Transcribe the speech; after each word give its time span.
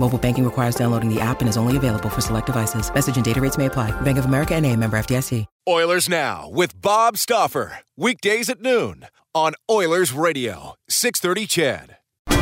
Mobile 0.00 0.18
banking 0.18 0.44
requires 0.46 0.74
downloading 0.76 1.12
the 1.12 1.20
app 1.20 1.40
and 1.40 1.48
is 1.48 1.58
only 1.58 1.76
available 1.76 2.08
for 2.08 2.22
select 2.22 2.46
devices. 2.46 2.92
Message 2.92 3.16
and 3.16 3.24
data 3.24 3.40
rates 3.40 3.58
may 3.58 3.66
apply. 3.66 3.92
Bank 4.00 4.16
of 4.16 4.24
America 4.24 4.54
and 4.54 4.64
a 4.64 4.74
member 4.74 4.98
FDIC. 4.98 5.44
Oilers 5.68 6.08
Now 6.08 6.48
with 6.48 6.80
Bob 6.80 7.18
Stauffer. 7.18 7.80
Weekdays 7.98 8.48
at 8.48 8.62
noon 8.62 9.06
on 9.34 9.52
Oilers 9.70 10.12
Radio, 10.12 10.74
630 10.88 11.46
CHED. 11.46 11.96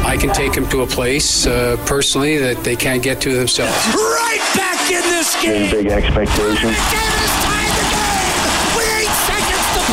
I 0.06 0.16
can 0.16 0.32
take 0.32 0.52
them 0.52 0.68
to 0.68 0.82
a 0.82 0.86
place 0.86 1.46
uh, 1.46 1.76
personally 1.84 2.38
that 2.38 2.62
they 2.62 2.76
can't 2.76 3.02
get 3.02 3.20
to 3.22 3.34
themselves. 3.34 3.76
Right 3.88 4.52
back 4.54 4.90
in 4.92 5.02
this 5.10 5.42
game. 5.42 5.70
Big 5.70 5.88
expectations. 5.88 7.47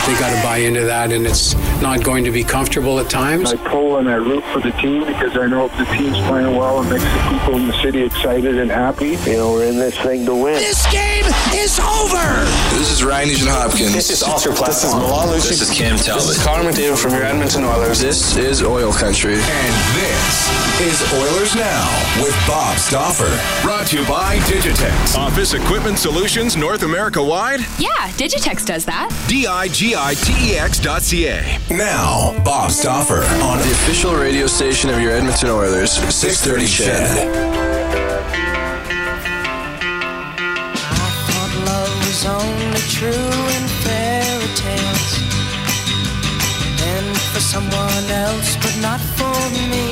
They 0.06 0.14
got 0.20 0.36
to 0.36 0.44
buy 0.44 0.58
into 0.58 0.81
that, 0.81 1.11
and 1.11 1.25
it's 1.25 1.56
not 1.81 2.03
going 2.03 2.23
to 2.25 2.31
be 2.31 2.44
comfortable 2.44 3.00
at 3.00 3.09
times. 3.09 3.52
I 3.52 3.58
pull 3.70 3.98
and 3.98 4.08
I 4.08 4.16
root 4.16 4.44
for 4.53 4.59
the 4.59 4.70
team 4.73 5.03
because 5.03 5.36
I 5.36 5.47
know 5.47 5.66
if 5.66 5.75
the 5.78 5.86
team's 5.86 6.17
playing 6.28 6.56
well, 6.56 6.84
it 6.84 6.89
makes 6.92 7.03
the 7.03 7.28
people 7.31 7.56
in 7.56 7.67
the 7.67 7.81
city 7.81 8.03
excited 8.03 8.59
and 8.59 8.70
happy. 8.70 9.17
You 9.30 9.38
know, 9.38 9.52
we're 9.53 9.66
in 9.66 9.78
this 9.78 9.97
thing 9.97 10.25
to 10.28 10.36
win. 10.36 10.53
This 10.53 10.86
game 10.92 11.14
is 11.53 11.80
over. 11.80 12.45
This 12.78 12.91
is 12.91 13.03
Ryan 13.03 13.30
Nugent 13.30 13.50
Hopkins. 13.50 13.94
This 13.94 14.09
is 14.09 14.23
Oscar 14.23 14.52
Platt. 14.53 14.69
This 14.69 14.83
is 14.83 14.94
Milan 14.94 15.30
Lucic. 15.30 15.50
This 15.50 15.61
is 15.61 15.72
Cam 15.72 15.97
Talbot. 15.97 16.23
This 16.28 16.38
is 16.38 16.44
Connor 16.44 16.69
McDavid 16.69 16.97
from 16.97 17.14
your 17.14 17.23
Edmonton 17.23 17.64
Oilers. 17.64 18.00
This 18.00 18.36
is 18.38 18.61
Oil 18.61 18.91
Country. 18.91 19.36
And 19.36 19.73
this 19.95 20.81
is 20.81 21.13
Oilers 21.13 21.56
Now 21.56 21.88
with 22.22 22.36
Bob 22.47 22.78
Stauffer. 22.78 23.30
Brought 23.61 23.88
to 23.88 24.00
you 24.00 24.08
by 24.08 24.38
Digitex. 24.39 25.16
Office 25.17 25.53
Equipment 25.53 25.97
Solutions 25.97 26.56
North 26.56 26.83
America 26.83 27.23
wide? 27.23 27.61
Yeah, 27.80 27.89
Digitex 28.17 28.66
does 28.66 28.86
that. 28.86 29.09
D-I-G-I-T-E-X 29.28 30.80
dot 30.80 31.02
C-A. 31.02 31.59
Now, 31.69 32.38
Bob 32.44 32.72
Stauffer 32.72 33.23
on 33.44 33.58
The 33.59 33.72
official 33.72 34.16
radio 34.16 34.47
station 34.47 34.89
of 34.89 35.00
your 35.02 35.11
Edmonton 35.11 35.50
Oilers, 35.50 35.91
630 36.13 36.67
CHED. 36.67 37.64
True 43.05 43.45
in 43.57 43.66
fairy 43.85 44.49
tales 44.63 45.11
and 46.93 47.09
for 47.31 47.41
someone 47.53 48.05
else, 48.25 48.49
but 48.63 48.75
not 48.88 49.01
for 49.17 49.39
me. 49.73 49.85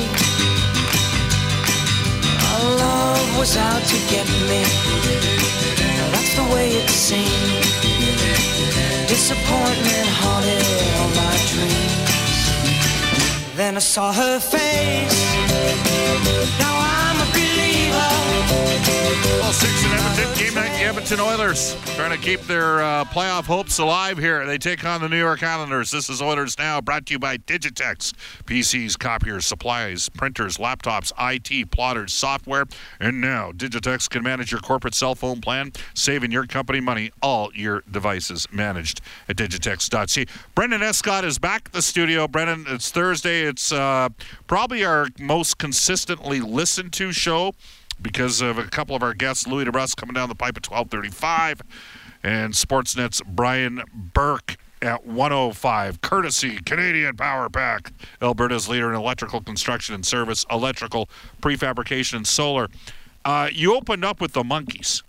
Our 2.50 2.64
love 2.84 3.28
was 3.38 3.56
out 3.56 3.82
to 3.92 3.98
get 4.12 4.26
me. 4.50 4.62
Now 5.98 6.08
That's 6.14 6.34
the 6.40 6.46
way 6.54 6.66
it 6.80 6.90
seemed. 7.06 7.64
Disappointment 9.14 10.08
haunted 10.20 10.64
all 10.98 11.10
my 11.22 11.36
dreams. 11.52 12.40
Then 13.58 13.72
I 13.76 13.84
saw 13.94 14.12
her 14.12 14.36
face. 14.40 15.20
Now 16.62 16.74
I'm 16.98 17.18
a 17.26 17.28
believer. 17.36 19.03
Well, 19.22 19.52
six 19.52 19.84
in 19.84 19.92
Edmonton, 19.92 20.38
game 20.38 20.54
night, 20.54 20.76
the 20.76 20.84
Edmonton 20.84 21.20
Oilers 21.20 21.76
trying 21.94 22.10
to 22.10 22.18
keep 22.18 22.40
their 22.42 22.82
uh, 22.82 23.04
playoff 23.04 23.44
hopes 23.44 23.78
alive 23.78 24.18
here. 24.18 24.44
They 24.44 24.58
take 24.58 24.84
on 24.84 25.00
the 25.00 25.08
New 25.08 25.18
York 25.18 25.42
Islanders. 25.42 25.92
This 25.92 26.10
is 26.10 26.20
Oilers 26.20 26.58
Now, 26.58 26.80
brought 26.80 27.06
to 27.06 27.12
you 27.12 27.18
by 27.20 27.36
Digitex. 27.36 28.12
PCs, 28.44 28.98
copiers, 28.98 29.46
supplies, 29.46 30.08
printers, 30.08 30.56
laptops, 30.56 31.12
IT, 31.18 31.70
plotters, 31.70 32.12
software. 32.12 32.64
And 32.98 33.20
now, 33.20 33.52
Digitex 33.52 34.10
can 34.10 34.24
manage 34.24 34.50
your 34.50 34.60
corporate 34.60 34.94
cell 34.94 35.14
phone 35.14 35.40
plan, 35.40 35.72
saving 35.94 36.32
your 36.32 36.46
company 36.46 36.80
money. 36.80 37.12
All 37.22 37.50
your 37.54 37.84
devices 37.90 38.48
managed 38.50 39.00
at 39.28 39.36
digitex.ca. 39.36 40.26
Brendan 40.56 40.82
Escott 40.82 41.24
is 41.24 41.38
back 41.38 41.66
at 41.66 41.72
the 41.72 41.82
studio. 41.82 42.26
Brendan, 42.26 42.64
it's 42.68 42.90
Thursday. 42.90 43.42
It's 43.42 43.70
uh, 43.70 44.08
probably 44.48 44.84
our 44.84 45.06
most 45.20 45.58
consistently 45.58 46.40
listened 46.40 46.92
to 46.94 47.12
show 47.12 47.54
because 48.04 48.40
of 48.42 48.58
a 48.58 48.64
couple 48.64 48.94
of 48.94 49.02
our 49.02 49.14
guests, 49.14 49.48
Louis 49.48 49.64
DeBrusk 49.64 49.96
coming 49.96 50.14
down 50.14 50.28
the 50.28 50.36
pipe 50.36 50.56
at 50.56 50.70
1235, 50.70 51.62
and 52.22 52.52
Sportsnet's 52.52 53.22
Brian 53.26 53.82
Burke 53.92 54.56
at 54.80 55.06
105. 55.06 56.00
Courtesy 56.02 56.58
Canadian 56.64 57.16
Power 57.16 57.48
Pack, 57.48 57.92
Alberta's 58.22 58.68
leader 58.68 58.90
in 58.90 58.94
electrical 58.94 59.40
construction 59.40 59.94
and 59.94 60.06
service, 60.06 60.44
electrical 60.50 61.08
prefabrication 61.42 62.18
and 62.18 62.26
solar. 62.26 62.68
Uh, 63.24 63.48
you 63.50 63.74
opened 63.74 64.04
up 64.04 64.20
with 64.20 64.32
the 64.32 64.42
Monkees. 64.42 65.02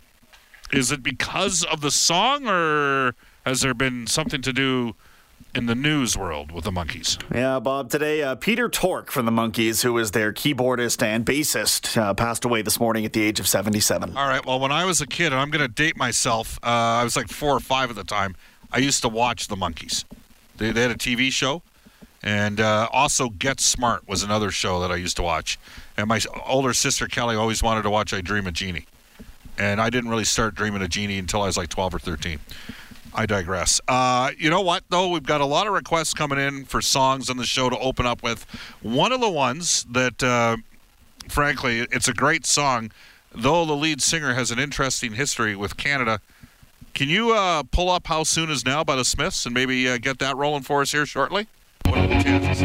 Is 0.71 0.91
it 0.91 1.03
because 1.03 1.63
of 1.65 1.81
the 1.81 1.91
song, 1.91 2.47
or 2.47 3.13
has 3.45 3.61
there 3.61 3.73
been 3.73 4.07
something 4.07 4.41
to 4.41 4.53
do 4.53 4.95
in 5.55 5.65
the 5.65 5.75
news 5.75 6.17
world 6.17 6.51
with 6.51 6.65
the 6.65 6.71
Monkees? 6.71 7.17
Yeah, 7.33 7.59
Bob. 7.59 7.89
Today, 7.89 8.21
uh, 8.21 8.35
Peter 8.35 8.67
Tork 8.67 9.09
from 9.09 9.25
the 9.25 9.31
Monkees, 9.31 9.83
who 9.83 9.97
is 9.97 10.11
their 10.11 10.33
keyboardist 10.33 11.01
and 11.01 11.25
bassist, 11.25 11.97
uh, 11.97 12.13
passed 12.13 12.43
away 12.45 12.61
this 12.61 12.79
morning 12.79 13.05
at 13.05 13.13
the 13.13 13.23
age 13.23 13.39
of 13.39 13.47
77. 13.47 14.15
All 14.17 14.27
right. 14.27 14.45
Well, 14.45 14.59
when 14.59 14.71
I 14.71 14.85
was 14.85 14.99
a 15.01 15.07
kid, 15.07 15.31
and 15.31 15.35
I'm 15.35 15.49
going 15.49 15.61
to 15.61 15.73
date 15.73 15.97
myself, 15.97 16.59
uh, 16.61 16.67
I 16.67 17.03
was 17.03 17.15
like 17.15 17.29
four 17.29 17.55
or 17.55 17.61
five 17.61 17.89
at 17.89 17.95
the 17.95 18.03
time. 18.03 18.35
I 18.71 18.79
used 18.79 19.01
to 19.03 19.09
watch 19.09 19.47
the 19.47 19.55
Monkees. 19.55 20.03
They, 20.57 20.71
they 20.71 20.81
had 20.81 20.91
a 20.91 20.95
TV 20.95 21.31
show, 21.31 21.61
and 22.21 22.59
uh, 22.59 22.89
also 22.91 23.29
Get 23.29 23.61
Smart 23.61 24.07
was 24.07 24.23
another 24.23 24.51
show 24.51 24.81
that 24.81 24.91
I 24.91 24.97
used 24.97 25.15
to 25.17 25.23
watch. 25.23 25.57
And 25.95 26.07
my 26.07 26.19
older 26.45 26.73
sister 26.73 27.07
Kelly 27.07 27.35
always 27.35 27.63
wanted 27.63 27.83
to 27.83 27.89
watch 27.89 28.13
I 28.13 28.19
Dream 28.19 28.47
of 28.47 28.53
Jeannie, 28.53 28.85
and 29.57 29.79
I 29.79 29.89
didn't 29.89 30.09
really 30.09 30.25
start 30.25 30.55
dreaming 30.55 30.81
of 30.81 30.89
Jeannie 30.89 31.17
until 31.17 31.41
I 31.41 31.45
was 31.45 31.55
like 31.55 31.69
12 31.69 31.95
or 31.95 31.99
13. 31.99 32.39
I 33.17 33.25
digress. 33.25 33.79
Uh, 33.87 34.31
you 34.37 34.49
know 34.49 34.59
what, 34.59 34.83
though? 34.89 35.07
We've 35.07 35.25
got 35.25 35.39
a 35.39 35.45
lot 35.45 35.67
of 35.67 35.73
requests 35.73 36.13
coming 36.13 36.37
in 36.37 36.65
for 36.65 36.81
songs 36.81 37.29
on 37.29 37.37
the 37.37 37.45
show 37.45 37.69
to 37.69 37.79
open 37.79 38.05
up 38.05 38.21
with. 38.21 38.45
One 38.81 39.13
of 39.13 39.21
the 39.21 39.29
ones 39.29 39.85
that, 39.89 40.21
uh, 40.21 40.57
frankly, 41.29 41.87
it's 41.91 42.09
a 42.09 42.13
great 42.13 42.45
song, 42.45 42.91
though 43.33 43.63
the 43.63 43.73
lead 43.73 44.01
singer 44.01 44.33
has 44.33 44.51
an 44.51 44.59
interesting 44.59 45.13
history 45.13 45.55
with 45.55 45.77
Canada. 45.77 46.19
Can 46.93 47.07
you 47.07 47.33
uh, 47.33 47.63
pull 47.63 47.89
up 47.89 48.07
How 48.07 48.23
Soon 48.23 48.49
Is 48.49 48.65
Now 48.65 48.83
by 48.83 48.97
the 48.97 49.05
Smiths 49.05 49.45
and 49.45 49.53
maybe 49.53 49.89
uh, 49.89 49.97
get 49.97 50.19
that 50.19 50.35
rolling 50.35 50.63
for 50.63 50.81
us 50.81 50.91
here 50.91 51.05
shortly? 51.05 51.47
What 51.85 51.99
are 51.99 52.07
the 52.07 52.21
chances? 52.21 52.61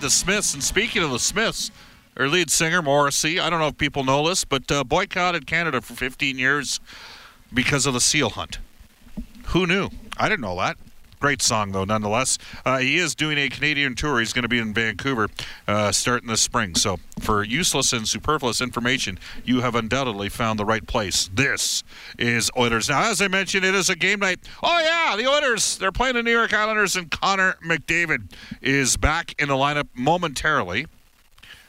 The 0.00 0.10
Smiths. 0.10 0.54
And 0.54 0.62
speaking 0.62 1.02
of 1.02 1.10
the 1.10 1.18
Smiths, 1.18 1.70
their 2.16 2.28
lead 2.28 2.50
singer, 2.50 2.82
Morrissey, 2.82 3.40
I 3.40 3.50
don't 3.50 3.60
know 3.60 3.68
if 3.68 3.78
people 3.78 4.04
know 4.04 4.28
this, 4.28 4.44
but 4.44 4.70
uh, 4.70 4.84
boycotted 4.84 5.46
Canada 5.46 5.80
for 5.80 5.94
15 5.94 6.38
years 6.38 6.80
because 7.52 7.86
of 7.86 7.94
the 7.94 8.00
seal 8.00 8.30
hunt. 8.30 8.58
Who 9.46 9.66
knew? 9.66 9.90
I 10.16 10.28
didn't 10.28 10.42
know 10.42 10.56
that. 10.56 10.76
Great 11.22 11.40
song, 11.40 11.70
though, 11.70 11.84
nonetheless. 11.84 12.36
Uh, 12.66 12.78
he 12.78 12.96
is 12.96 13.14
doing 13.14 13.38
a 13.38 13.48
Canadian 13.48 13.94
tour. 13.94 14.18
He's 14.18 14.32
going 14.32 14.42
to 14.42 14.48
be 14.48 14.58
in 14.58 14.74
Vancouver 14.74 15.28
uh, 15.68 15.92
starting 15.92 16.28
this 16.28 16.40
spring. 16.40 16.74
So, 16.74 16.98
for 17.20 17.44
useless 17.44 17.92
and 17.92 18.08
superfluous 18.08 18.60
information, 18.60 19.20
you 19.44 19.60
have 19.60 19.76
undoubtedly 19.76 20.28
found 20.28 20.58
the 20.58 20.64
right 20.64 20.84
place. 20.84 21.30
This 21.32 21.84
is 22.18 22.50
Oilers. 22.58 22.88
Now, 22.88 23.08
as 23.08 23.22
I 23.22 23.28
mentioned, 23.28 23.64
it 23.64 23.72
is 23.72 23.88
a 23.88 23.94
game 23.94 24.18
night. 24.18 24.40
Oh, 24.64 24.80
yeah, 24.80 25.14
the 25.16 25.28
Oilers. 25.28 25.78
They're 25.78 25.92
playing 25.92 26.16
the 26.16 26.24
New 26.24 26.32
York 26.32 26.52
Islanders, 26.52 26.96
and 26.96 27.08
Connor 27.08 27.54
McDavid 27.64 28.32
is 28.60 28.96
back 28.96 29.40
in 29.40 29.46
the 29.46 29.54
lineup 29.54 29.86
momentarily. 29.94 30.86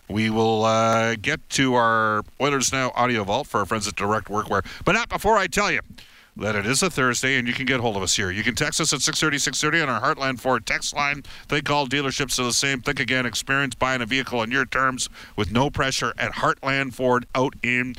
We 0.10 0.32
will 0.32 0.66
uh, 0.66 1.14
get 1.22 1.48
to 1.52 1.76
our 1.76 2.24
Oilers 2.42 2.74
Now 2.74 2.92
audio 2.96 3.24
vault 3.24 3.46
for 3.46 3.60
our 3.60 3.68
friends 3.68 3.88
at 3.88 3.96
Direct 3.96 4.30
Workwear. 4.30 4.66
But 4.84 4.94
not 4.94 5.10
before 5.10 5.38
I 5.38 5.46
tell 5.46 5.72
you 5.72 5.82
that 6.36 6.56
it 6.56 6.66
is 6.66 6.82
a 6.82 6.90
Thursday 6.90 7.38
and 7.38 7.48
you 7.48 7.54
can 7.54 7.66
get 7.66 7.80
hold 7.80 7.96
of 7.96 8.04
us 8.04 8.16
here. 8.16 8.32
You 8.32 8.44
can 8.44 8.56
text 8.56 8.82
us 8.82 8.94
at 8.94 9.02
630 9.02 9.38
630 9.38 9.84
on 9.84 9.90
our 9.90 10.16
Heartland 10.16 10.40
Ford 10.40 10.66
text 10.66 10.96
line. 10.96 11.24
Think 11.48 11.70
all 11.70 11.88
dealerships 11.88 12.40
are 12.40 12.44
the 12.44 12.54
same. 12.54 12.82
Think 12.82 13.00
again, 13.00 13.26
experience 13.26 13.76
buying 13.76 14.02
a 14.02 14.06
vehicle 14.06 14.40
on 14.40 14.52
your 14.52 14.66
terms 14.66 15.10
with 15.36 15.52
no 15.52 15.70
pressure 15.70 16.14
at 16.18 16.34
Heartland 16.34 16.94
Ford 16.94 17.26
out 17.36 17.54
in 17.62 17.96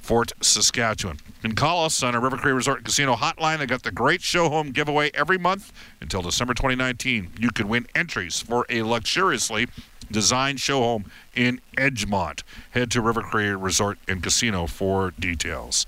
Fort 0.00 0.32
Saskatchewan. 0.40 1.18
You 1.26 1.50
can 1.50 1.54
call 1.54 1.84
us 1.84 2.02
on 2.02 2.14
our 2.14 2.20
River 2.20 2.36
Cree 2.36 2.52
Resort 2.52 2.84
Casino 2.84 3.14
hotline. 3.14 3.58
They 3.58 3.66
got 3.66 3.84
the 3.84 3.92
great 3.92 4.20
show 4.20 4.48
home 4.48 4.70
giveaway 4.70 5.10
every 5.14 5.38
month 5.38 5.72
until 6.00 6.22
December 6.22 6.54
2019. 6.54 7.34
You 7.38 7.50
can 7.50 7.68
win 7.68 7.86
entries 7.94 8.40
for 8.40 8.66
a 8.68 8.82
luxuriously 8.82 9.68
designed 10.12 10.60
show 10.60 10.80
home 10.80 11.10
in 11.34 11.60
Edgemont. 11.76 12.42
Head 12.70 12.90
to 12.92 13.00
River 13.00 13.22
Cree 13.22 13.48
Resort 13.48 13.98
and 14.06 14.22
Casino 14.22 14.66
for 14.66 15.12
details. 15.18 15.86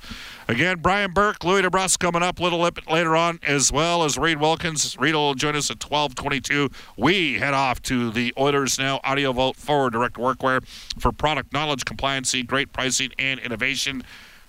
Again, 0.48 0.78
Brian 0.80 1.12
Burke, 1.12 1.42
Louis 1.42 1.62
DeBrusk 1.62 1.98
coming 1.98 2.22
up 2.22 2.38
a 2.38 2.42
little 2.42 2.70
bit 2.70 2.90
later 2.90 3.16
on, 3.16 3.40
as 3.42 3.72
well 3.72 4.04
as 4.04 4.18
Reed 4.18 4.40
Wilkins. 4.40 4.98
Reed 4.98 5.14
will 5.14 5.34
join 5.34 5.56
us 5.56 5.70
at 5.70 5.82
1222. 5.82 6.70
We 6.96 7.38
head 7.38 7.54
off 7.54 7.80
to 7.82 8.10
the 8.10 8.34
Oilers 8.38 8.78
Now 8.78 9.00
Audio 9.04 9.32
Vault 9.32 9.56
for 9.56 9.88
Direct 9.88 10.16
Workwear 10.16 10.66
for 10.98 11.12
product 11.12 11.52
knowledge, 11.52 11.84
compliancy, 11.84 12.46
great 12.46 12.72
pricing, 12.72 13.12
and 13.18 13.40
innovation. 13.40 14.02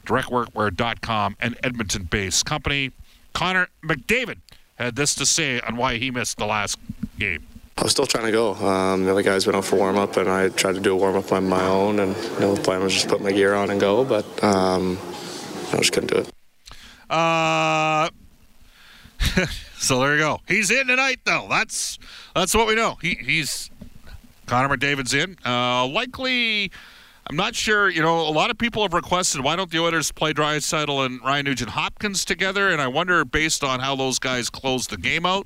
DirectWorkwear.com, 0.06 1.38
an 1.40 1.56
Edmonton-based 1.64 2.46
company. 2.46 2.92
Connor 3.34 3.68
McDavid 3.84 4.38
had 4.76 4.96
this 4.96 5.16
to 5.16 5.26
say 5.26 5.60
on 5.62 5.78
why 5.78 5.98
he 5.98 6.12
missed 6.12 6.38
the 6.38 6.46
last 6.46 6.78
game. 7.18 7.48
I 7.78 7.84
was 7.84 7.92
still 7.92 8.06
trying 8.06 8.26
to 8.26 8.32
go. 8.32 8.54
Um, 8.56 9.04
the 9.04 9.12
other 9.12 9.22
guys 9.22 9.46
went 9.46 9.58
out 9.58 9.66
for 9.66 9.76
warm 9.76 9.98
up, 9.98 10.16
and 10.16 10.30
I 10.30 10.50
tried 10.50 10.76
to 10.76 10.80
do 10.80 10.94
a 10.94 10.96
warm 10.96 11.16
up 11.16 11.32
on 11.34 11.48
my 11.48 11.66
own. 11.66 12.00
And 12.00 12.16
you 12.16 12.40
know, 12.40 12.56
the 12.56 12.62
plan 12.62 12.82
was 12.82 12.94
just 12.94 13.10
put 13.10 13.22
my 13.22 13.34
gear 13.34 13.54
on 13.54 13.70
and 13.70 13.80
go, 13.80 14.06
but 14.06 14.26
um, 14.44 14.98
I 15.74 15.78
just 15.78 15.92
couldn't 15.92 16.12
do 16.12 16.20
it. 16.20 16.32
Uh, 17.10 18.10
so 19.78 20.00
there 20.00 20.14
you 20.14 20.20
go. 20.20 20.40
He's 20.48 20.72
in 20.72 20.88
tonight, 20.88 21.20
though. 21.26 21.48
That's 21.50 22.00
that's 22.34 22.56
what 22.56 22.68
we 22.68 22.76
know. 22.76 22.98
He, 23.02 23.16
he's 23.16 23.70
Connor 24.46 24.76
McDavid's 24.76 25.14
in. 25.14 25.38
Uh, 25.46 25.86
likely, 25.86 26.72
I'm 27.28 27.36
not 27.36 27.56
sure. 27.56 27.90
You 27.90 28.02
know, 28.02 28.22
a 28.22 28.32
lot 28.32 28.52
of 28.52 28.58
people 28.58 28.84
have 28.84 28.94
requested 28.94 29.42
why 29.42 29.58
don't 29.58 29.70
the 29.70 29.80
Oilers 29.80 30.14
play 30.14 30.34
Draisaitl 30.34 31.06
and 31.06 31.22
Ryan 31.22 31.46
Nugent 31.46 31.72
Hopkins 31.72 32.24
together, 32.24 32.70
and 32.70 32.82
I 32.82 32.88
wonder, 32.88 33.26
based 33.26 33.66
on 33.66 33.82
how 33.82 33.98
those 33.98 34.18
guys 34.18 34.50
close 34.50 34.88
the 34.88 34.98
game 34.98 35.26
out, 35.26 35.46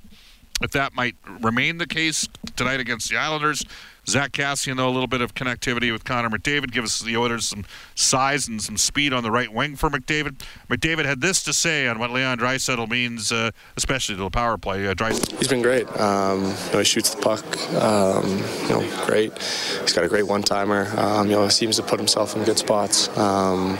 if 0.61 0.71
that 0.71 0.93
might 0.93 1.15
remain 1.41 1.77
the 1.77 1.87
case 1.87 2.27
tonight 2.55 2.79
against 2.79 3.09
the 3.09 3.17
Islanders. 3.17 3.63
Zach 4.07 4.31
Kassian, 4.31 4.77
though, 4.77 4.89
a 4.89 4.91
little 4.91 5.07
bit 5.07 5.21
of 5.21 5.35
connectivity 5.35 5.91
with 5.91 6.03
Connor 6.03 6.29
McDavid 6.29 6.71
gives 6.71 6.99
the 6.99 7.15
Oilers 7.15 7.45
some 7.45 7.63
size 7.93 8.47
and 8.47 8.59
some 8.59 8.75
speed 8.75 9.13
on 9.13 9.21
the 9.21 9.29
right 9.29 9.53
wing 9.53 9.75
for 9.75 9.87
McDavid. 9.89 10.41
McDavid 10.67 11.05
had 11.05 11.21
this 11.21 11.43
to 11.43 11.53
say 11.53 11.87
on 11.87 11.99
what 11.99 12.09
Leon 12.09 12.39
Draisaitl 12.39 12.89
means, 12.89 13.31
uh, 13.31 13.51
especially 13.77 14.15
to 14.15 14.23
the 14.23 14.29
power 14.31 14.57
play. 14.57 14.87
Uh, 14.87 14.95
He's 15.37 15.47
been 15.47 15.61
great. 15.61 15.87
Um, 15.99 16.43
you 16.43 16.71
know, 16.73 16.79
he 16.79 16.83
shoots 16.83 17.13
the 17.13 17.21
puck, 17.21 17.45
um, 17.75 18.25
you 18.63 18.69
know, 18.69 19.05
great. 19.05 19.37
He's 19.37 19.93
got 19.93 20.03
a 20.03 20.09
great 20.09 20.25
one-timer. 20.25 20.91
Um, 20.97 21.29
you 21.29 21.35
know, 21.35 21.43
he 21.43 21.51
seems 21.51 21.75
to 21.75 21.83
put 21.83 21.99
himself 21.99 22.35
in 22.35 22.43
good 22.45 22.57
spots. 22.57 23.15
Um, 23.15 23.77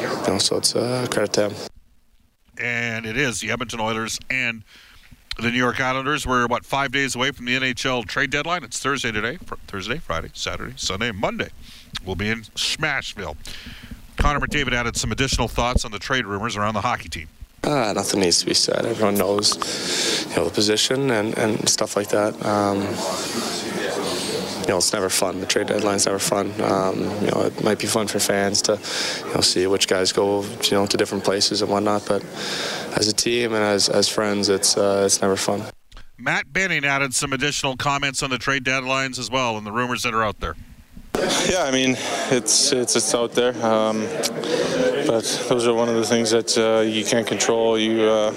you 0.00 0.32
know, 0.32 0.38
so 0.38 0.56
it's 0.56 0.74
a 0.74 1.06
credit 1.10 1.32
to 1.34 1.50
him. 1.50 1.54
And 2.60 3.06
it 3.06 3.16
is 3.16 3.38
the 3.40 3.52
Edmonton 3.52 3.78
Oilers 3.78 4.18
and 4.28 4.64
the 5.38 5.50
New 5.50 5.58
York 5.58 5.80
Islanders 5.80 6.26
were 6.26 6.46
what 6.46 6.64
five 6.64 6.90
days 6.90 7.14
away 7.14 7.30
from 7.30 7.46
the 7.46 7.56
NHL 7.56 8.06
trade 8.06 8.30
deadline. 8.30 8.64
It's 8.64 8.80
Thursday 8.80 9.12
today. 9.12 9.38
Thursday, 9.68 9.98
Friday, 9.98 10.30
Saturday, 10.34 10.74
Sunday, 10.76 11.12
Monday. 11.12 11.50
We'll 12.04 12.16
be 12.16 12.28
in 12.28 12.42
Smashville. 12.42 13.36
Connor 14.16 14.40
McDavid 14.40 14.72
added 14.72 14.96
some 14.96 15.12
additional 15.12 15.46
thoughts 15.46 15.84
on 15.84 15.92
the 15.92 16.00
trade 16.00 16.26
rumors 16.26 16.56
around 16.56 16.74
the 16.74 16.80
hockey 16.80 17.08
team. 17.08 17.28
Uh, 17.62 17.92
nothing 17.92 18.20
needs 18.20 18.40
to 18.40 18.46
be 18.46 18.54
said. 18.54 18.84
Everyone 18.84 19.14
knows, 19.14 20.26
you 20.30 20.36
know, 20.36 20.44
the 20.44 20.50
position 20.50 21.10
and, 21.10 21.36
and 21.38 21.68
stuff 21.68 21.94
like 21.96 22.08
that. 22.08 22.34
Um, 22.44 22.80
you 24.68 24.74
know, 24.74 24.78
it's 24.78 24.92
never 24.92 25.08
fun. 25.08 25.40
The 25.40 25.46
trade 25.46 25.68
deadline's 25.68 26.04
never 26.04 26.18
fun. 26.18 26.52
Um, 26.60 27.00
you 27.22 27.30
know, 27.30 27.46
it 27.46 27.64
might 27.64 27.78
be 27.78 27.86
fun 27.86 28.06
for 28.06 28.18
fans 28.18 28.60
to, 28.62 28.72
you 29.26 29.34
know, 29.34 29.40
see 29.40 29.66
which 29.66 29.88
guys 29.88 30.12
go, 30.12 30.42
you 30.42 30.72
know, 30.72 30.84
to 30.84 30.96
different 30.98 31.24
places 31.24 31.62
and 31.62 31.70
whatnot. 31.70 32.04
But 32.06 32.22
as 32.94 33.08
a 33.08 33.14
team 33.14 33.54
and 33.54 33.64
as, 33.64 33.88
as 33.88 34.10
friends, 34.10 34.50
it's 34.50 34.76
uh, 34.76 35.04
it's 35.06 35.22
never 35.22 35.36
fun. 35.36 35.62
Matt 36.18 36.52
Benning 36.52 36.84
added 36.84 37.14
some 37.14 37.32
additional 37.32 37.78
comments 37.78 38.22
on 38.22 38.28
the 38.28 38.36
trade 38.36 38.62
deadlines 38.62 39.18
as 39.18 39.30
well 39.30 39.56
and 39.56 39.66
the 39.66 39.72
rumors 39.72 40.02
that 40.02 40.12
are 40.12 40.22
out 40.22 40.40
there. 40.40 40.54
Yeah, 41.48 41.64
I 41.64 41.70
mean, 41.70 41.96
it's 42.30 42.70
it's 42.70 42.94
it's 42.94 43.14
out 43.14 43.32
there, 43.32 43.54
um, 43.64 44.06
but 45.06 45.24
those 45.48 45.66
are 45.66 45.74
one 45.74 45.88
of 45.88 45.96
the 45.96 46.04
things 46.04 46.30
that 46.30 46.56
uh, 46.56 46.82
you 46.82 47.04
can't 47.04 47.26
control. 47.26 47.78
You 47.78 48.02
uh, 48.02 48.32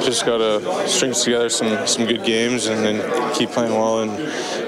just 0.00 0.26
got 0.26 0.38
to 0.38 0.88
string 0.88 1.12
together 1.12 1.48
some 1.48 1.86
some 1.86 2.04
good 2.04 2.24
games 2.24 2.66
and 2.66 2.84
then 2.84 3.34
keep 3.34 3.50
playing 3.50 3.72
well, 3.72 4.02
and 4.02 4.10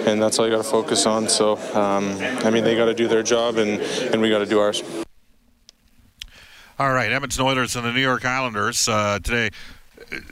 and 0.07 0.23
that's 0.23 0.39
all 0.39 0.47
you 0.47 0.53
got 0.53 0.65
to 0.65 0.71
focus 0.71 1.07
on. 1.07 1.29
So, 1.29 1.57
um, 1.75 2.17
I 2.45 2.51
mean, 2.51 2.65
they 2.65 2.77
got 2.77 2.87
to 2.87 2.95
do 2.95 3.09
their 3.09 3.23
job, 3.23 3.57
and 3.57 3.81
and 3.81 4.21
we 4.21 4.31
got 4.31 4.39
to 4.39 4.47
do 4.47 4.59
ours. 4.59 4.83
All 6.79 6.93
right, 6.93 7.11
Edmonton 7.11 7.45
Oilers 7.45 7.75
and 7.77 7.87
the 7.87 7.93
New 7.93 8.01
York 8.01 8.25
Islanders 8.25 8.89
uh, 8.89 9.19
today 9.23 9.51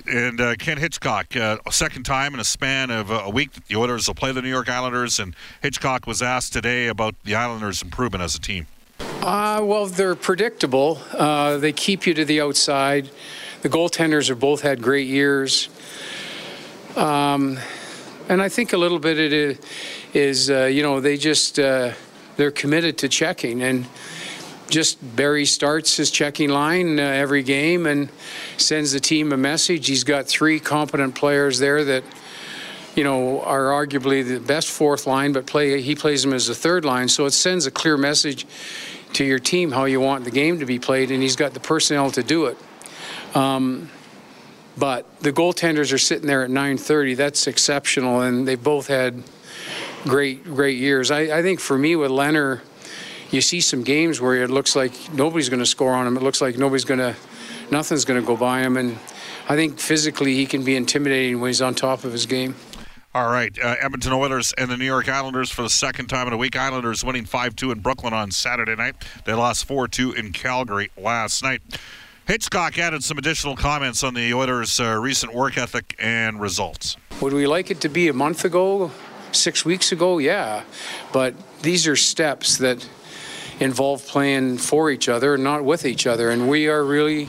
and 0.07 0.41
uh, 0.41 0.55
Ken 0.57 0.79
Hitchcock, 0.79 1.35
uh, 1.37 1.59
second 1.71 2.05
time 2.05 2.35
in 2.35 2.41
a 2.41 2.45
span 2.45 2.91
of 2.91 3.11
uh, 3.11 3.23
a 3.25 3.31
week 3.31 3.53
that 3.53 3.67
the 3.67 3.77
Oilers 3.77 4.07
will 4.07 4.15
play 4.15 4.33
the 4.33 4.43
New 4.43 4.49
York 4.49 4.69
Islanders, 4.69 5.19
and 5.19 5.35
Hitchcock 5.63 6.07
was 6.07 6.23
asked 6.23 6.53
today 6.53 6.87
about 6.87 7.15
the 7.25 7.35
Islanders' 7.35 7.83
improvement 7.83 8.23
as 8.23 8.35
a 8.35 8.41
team. 8.41 8.67
Uh, 9.01 9.61
well, 9.63 9.87
they're 9.87 10.15
predictable. 10.15 11.01
Uh, 11.13 11.57
they 11.57 11.73
keep 11.73 12.07
you 12.07 12.15
to 12.15 12.25
the 12.25 12.41
outside. 12.41 13.11
The 13.63 13.69
goaltenders 13.69 14.29
have 14.29 14.39
both 14.39 14.61
had 14.61 14.83
great 14.83 15.09
years. 15.09 15.69
Um, 16.95 17.59
and 18.29 18.43
I 18.43 18.49
think 18.49 18.73
a 18.73 18.79
little 18.79 18.99
bit 18.99 19.19
of 19.19 19.33
it 19.33 19.65
is, 20.15 20.51
uh, 20.51 20.65
you 20.65 20.83
know, 20.83 21.01
they 21.01 21.17
just, 21.17 21.57
they're 21.57 22.51
committed 22.51 22.99
to 22.99 23.09
checking. 23.09 23.63
And 23.63 23.87
just 24.69 24.99
Barry 25.17 25.45
starts 25.45 25.97
his 25.97 26.11
checking 26.11 26.51
line 26.51 26.99
uh, 26.99 27.03
every 27.03 27.43
game 27.43 27.87
and 27.87 28.09
sends 28.57 28.93
the 28.93 29.01
team 29.01 29.33
a 29.33 29.37
message. 29.37 29.87
He's 29.87 30.05
got 30.05 30.27
three 30.27 30.59
competent 30.59 31.15
players 31.15 31.59
there 31.59 31.85
that, 31.85 32.05
you 32.97 33.05
know, 33.05 33.43
are 33.43 33.67
arguably 33.67 34.27
the 34.27 34.41
best 34.41 34.71
fourth 34.71 35.07
line, 35.07 35.33
but 35.33 35.47
play 35.47 35.81
he 35.81 35.95
plays 35.95 36.23
them 36.23 36.33
as 36.33 36.49
a 36.49 36.55
third 36.55 36.85
line. 36.85 37.09
So 37.09 37.27
it 37.27 37.33
sends 37.33 37.67
a 37.67 37.71
clear 37.71 37.97
message 37.97 38.47
to 39.15 39.25
your 39.25 39.39
team 39.39 39.71
how 39.71 39.85
you 39.85 40.01
want 40.01 40.25
the 40.25 40.31
game 40.31 40.59
to 40.59 40.67
be 40.67 40.79
played, 40.79 41.11
and 41.11 41.23
he's 41.23 41.37
got 41.37 41.55
the 41.55 41.61
personnel 41.61 42.11
to 42.13 42.23
do 42.23 42.47
it. 42.47 42.59
Um, 43.37 43.91
but 44.77 45.21
the 45.21 45.33
goaltenders 45.33 45.93
are 45.93 45.99
sitting 45.99 46.27
there 46.27 46.43
at 46.43 46.51
9:30. 46.51 47.17
That's 47.17 47.47
exceptional, 47.47 48.21
and 48.21 48.47
they 48.47 48.55
both 48.55 48.89
had 48.89 49.23
great, 50.05 50.45
great 50.45 50.79
years. 50.79 51.11
I, 51.11 51.39
I 51.39 51.43
think 51.43 51.61
for 51.61 51.79
me 51.79 51.97
with 51.97 52.11
Leonard 52.11 52.61
you 53.35 53.41
see 53.41 53.61
some 53.61 53.83
games 53.83 54.21
where 54.21 54.43
it 54.43 54.51
looks 54.51 54.77
like 54.77 55.13
nobody's 55.13 55.49
going 55.49 55.61
to 55.61 55.67
score 55.67 55.93
on 55.93 56.07
him. 56.07 56.17
It 56.17 56.23
looks 56.23 56.41
like 56.41 56.57
nobody's 56.57 56.85
going 56.85 57.01
to, 57.01 57.17
nothing's 57.71 58.05
going 58.05 58.21
to 58.21 58.27
go 58.27 58.37
by 58.37 58.61
him. 58.61 58.77
And 58.77 58.97
I 59.49 59.57
think 59.57 59.79
physically 59.79 60.35
he 60.35 60.47
can 60.47 60.65
be 60.65 60.77
intimidating 60.77 61.41
when 61.41 61.49
he's 61.49 61.61
on 61.61 61.75
top 61.75 62.05
of 62.05 62.13
his 62.13 62.27
game. 62.27 62.55
All 63.13 63.31
right, 63.31 63.57
uh, 63.63 63.77
Edmonton 63.81 64.13
Oilers 64.13 64.53
and 64.59 64.69
the 64.69 64.77
New 64.77 64.85
York 64.85 65.09
Islanders 65.09 65.49
for 65.49 65.63
the 65.63 65.71
second 65.71 66.07
time 66.07 66.27
in 66.27 66.33
a 66.33 66.37
week. 66.37 66.57
Islanders 66.57 67.05
winning 67.05 67.25
5-2 67.27 67.71
in 67.71 67.79
Brooklyn 67.79 68.13
on 68.13 68.33
Saturday 68.33 68.75
night. 68.75 68.97
They 69.25 69.35
lost 69.35 69.69
4-2 69.69 70.17
in 70.17 70.33
Calgary 70.33 70.91
last 70.97 71.45
night. 71.45 71.63
Hitchcock 72.27 72.79
added 72.79 73.05
some 73.05 73.19
additional 73.19 73.55
comments 73.55 74.03
on 74.03 74.15
the 74.15 74.33
Oilers' 74.33 74.81
uh, 74.81 74.97
recent 74.97 75.35
work 75.35 75.59
ethic 75.59 75.95
and 75.99 76.41
results. 76.41 76.97
Would 77.21 77.35
we 77.35 77.47
like 77.47 77.71
it 77.71 77.83
to 77.83 77.91
be 77.91 78.09
a 78.09 78.15
month 78.15 78.47
ago, 78.47 78.91
six 79.33 79.67
weeks 79.67 79.93
ago? 79.93 80.17
Yeah, 80.17 80.65
but 81.13 81.35
these 81.61 81.87
are 81.87 81.97
steps 81.97 82.57
that 82.59 82.89
involve 83.61 84.07
playing 84.07 84.57
for 84.57 84.91
each 84.91 85.07
other, 85.07 85.37
not 85.37 85.65
with 85.65 85.85
each 85.85 86.07
other. 86.07 86.31
And 86.31 86.49
we 86.49 86.67
are 86.67 86.83
really, 86.83 87.29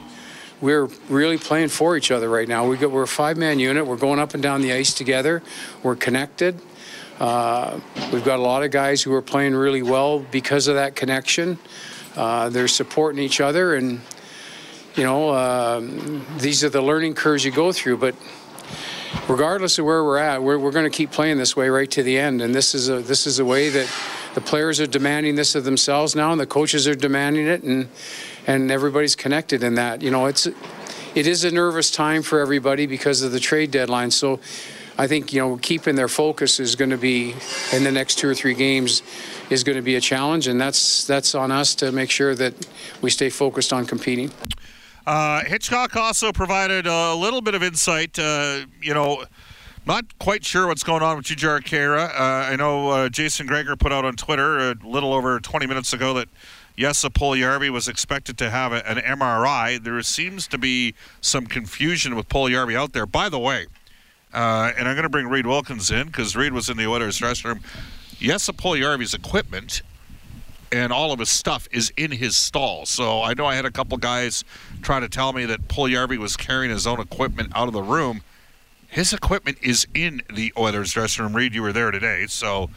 we're 0.61 0.85
really 1.09 1.37
playing 1.37 1.69
for 1.69 1.97
each 1.97 2.09
other 2.09 2.29
right 2.29 2.47
now. 2.47 2.65
We 2.65 2.77
we're 2.85 3.03
a 3.03 3.07
five-man 3.07 3.59
unit. 3.59 3.85
We're 3.85 3.97
going 3.97 4.19
up 4.19 4.33
and 4.33 4.41
down 4.41 4.61
the 4.61 4.71
ice 4.71 4.93
together. 4.93 5.43
We're 5.83 5.97
connected. 5.97 6.61
Uh, 7.19 7.81
we've 8.13 8.23
got 8.23 8.39
a 8.39 8.41
lot 8.41 8.63
of 8.63 8.71
guys 8.71 9.01
who 9.01 9.13
are 9.13 9.21
playing 9.21 9.55
really 9.55 9.83
well 9.83 10.19
because 10.19 10.69
of 10.69 10.75
that 10.75 10.95
connection. 10.95 11.59
Uh, 12.15 12.47
they're 12.47 12.69
supporting 12.69 13.21
each 13.21 13.41
other, 13.41 13.75
and 13.75 13.99
you 14.95 15.03
know, 15.03 15.29
uh, 15.29 15.81
these 16.37 16.63
are 16.63 16.69
the 16.69 16.81
learning 16.81 17.15
curves 17.15 17.43
you 17.43 17.51
go 17.51 17.71
through. 17.71 17.97
But 17.97 18.15
regardless 19.27 19.77
of 19.77 19.85
where 19.85 20.03
we're 20.03 20.17
at, 20.17 20.41
we're, 20.41 20.57
we're 20.57 20.71
going 20.71 20.89
to 20.89 20.95
keep 20.95 21.11
playing 21.11 21.37
this 21.37 21.55
way 21.55 21.69
right 21.69 21.89
to 21.91 22.03
the 22.03 22.17
end. 22.17 22.41
And 22.41 22.55
this 22.55 22.73
is 22.73 22.89
a 22.89 23.01
this 23.01 23.27
is 23.27 23.39
a 23.39 23.45
way 23.45 23.69
that 23.69 23.91
the 24.35 24.41
players 24.41 24.79
are 24.79 24.87
demanding 24.87 25.35
this 25.35 25.55
of 25.55 25.63
themselves 25.63 26.15
now, 26.15 26.31
and 26.31 26.39
the 26.39 26.47
coaches 26.47 26.87
are 26.87 26.95
demanding 26.95 27.47
it, 27.47 27.63
and 27.63 27.89
and 28.47 28.71
everybody's 28.71 29.15
connected 29.15 29.63
in 29.63 29.75
that. 29.75 30.01
You 30.01 30.11
know, 30.11 30.27
it's 30.27 30.47
it 30.47 31.27
is 31.27 31.43
a 31.43 31.51
nervous 31.51 31.91
time 31.91 32.21
for 32.21 32.39
everybody 32.39 32.85
because 32.85 33.21
of 33.21 33.31
the 33.31 33.39
trade 33.39 33.71
deadline. 33.71 34.11
So. 34.11 34.39
I 34.97 35.07
think 35.07 35.33
you 35.33 35.41
know 35.41 35.57
keeping 35.57 35.97
their 35.97 36.07
focus 36.07 36.57
is 36.57 36.77
going 36.77 36.91
to 36.91 36.97
be 36.97 37.35
in 37.73 37.83
the 37.83 37.91
next 37.91 38.15
two 38.15 38.29
or 38.29 38.33
three 38.33 38.53
games 38.53 39.03
is 39.49 39.65
going 39.65 39.75
to 39.75 39.81
be 39.81 39.95
a 39.95 39.99
challenge, 39.99 40.47
and 40.47 40.59
that's 40.59 41.05
that's 41.05 41.35
on 41.35 41.51
us 41.51 41.75
to 41.75 41.91
make 41.91 42.09
sure 42.09 42.33
that 42.33 42.53
we 43.01 43.09
stay 43.09 43.29
focused 43.29 43.73
on 43.73 43.85
competing. 43.85 44.31
Uh, 45.05 45.43
Hitchcock 45.45 45.95
also 45.95 46.31
provided 46.31 46.87
a 46.87 47.13
little 47.13 47.41
bit 47.41 47.53
of 47.53 47.61
insight. 47.61 48.17
Uh, 48.17 48.61
you 48.81 48.93
know, 48.93 49.23
not 49.85 50.17
quite 50.17 50.43
sure 50.43 50.67
what's 50.67 50.83
going 50.83 51.03
on 51.03 51.17
with 51.17 51.25
Jujhar 51.27 51.61
Khaira. 51.61 52.09
Uh, 52.09 52.51
I 52.51 52.55
know 52.55 52.89
uh, 52.89 53.09
Jason 53.09 53.45
Gregor 53.45 53.75
put 53.75 53.91
out 53.91 54.03
on 54.03 54.15
Twitter 54.15 54.71
a 54.71 54.75
little 54.83 55.13
over 55.13 55.39
20 55.39 55.67
minutes 55.67 55.93
ago 55.93 56.15
that 56.15 56.27
Jesse 56.77 57.07
Puljujärvi 57.09 57.69
was 57.69 57.87
expected 57.87 58.37
to 58.39 58.49
have 58.49 58.73
a, 58.73 58.87
an 58.89 58.97
MRI. 58.97 59.81
There 59.81 60.01
seems 60.01 60.47
to 60.47 60.57
be 60.57 60.95
some 61.21 61.45
confusion 61.45 62.15
with 62.15 62.27
Puljujärvi 62.27 62.75
out 62.75 62.93
there. 62.93 63.05
By 63.05 63.29
the 63.29 63.39
way, 63.39 63.67
uh, 64.33 64.71
and 64.77 64.87
I'm 64.87 64.95
going 64.95 65.03
to 65.03 65.09
bring 65.09 65.27
Reed 65.27 65.45
Wilkins 65.45 65.91
in 65.91 66.07
because 66.07 66.35
Reed 66.35 66.51
was 66.51 66.67
in 66.67 66.77
the 66.77 66.87
Oilers 66.87 67.17
dressing 67.17 67.49
room. 67.49 67.61
Jesse 68.17 68.51
Puljujärvi's 68.53 69.13
equipment 69.13 69.83
and 70.75 70.91
all 70.91 71.11
of 71.11 71.19
his 71.19 71.29
stuff 71.29 71.67
is 71.71 71.91
in 71.95 72.11
his 72.11 72.35
stall. 72.35 72.85
So 72.85 73.21
I 73.21 73.33
know 73.33 73.45
I 73.45 73.55
had 73.55 73.65
a 73.65 73.71
couple 73.71 73.97
guys 73.97 74.43
try 74.81 74.99
to 74.99 75.07
tell 75.07 75.31
me 75.33 75.45
that 75.45 75.67
Puljujärvi 75.67 76.17
was 76.17 76.35
carrying 76.35 76.71
his 76.71 76.85
own 76.85 76.99
equipment 76.99 77.51
out 77.55 77.67
of 77.67 77.73
the 77.73 77.81
room. 77.81 78.21
His 78.89 79.13
equipment 79.13 79.57
is 79.61 79.87
in 79.93 80.21
the 80.33 80.51
Oilers 80.57 80.91
dressing 80.93 81.23
room. 81.23 81.35
Reed, 81.35 81.53
you 81.55 81.61
were 81.61 81.73
there 81.73 81.91
today, 81.91 82.25
so 82.27 82.69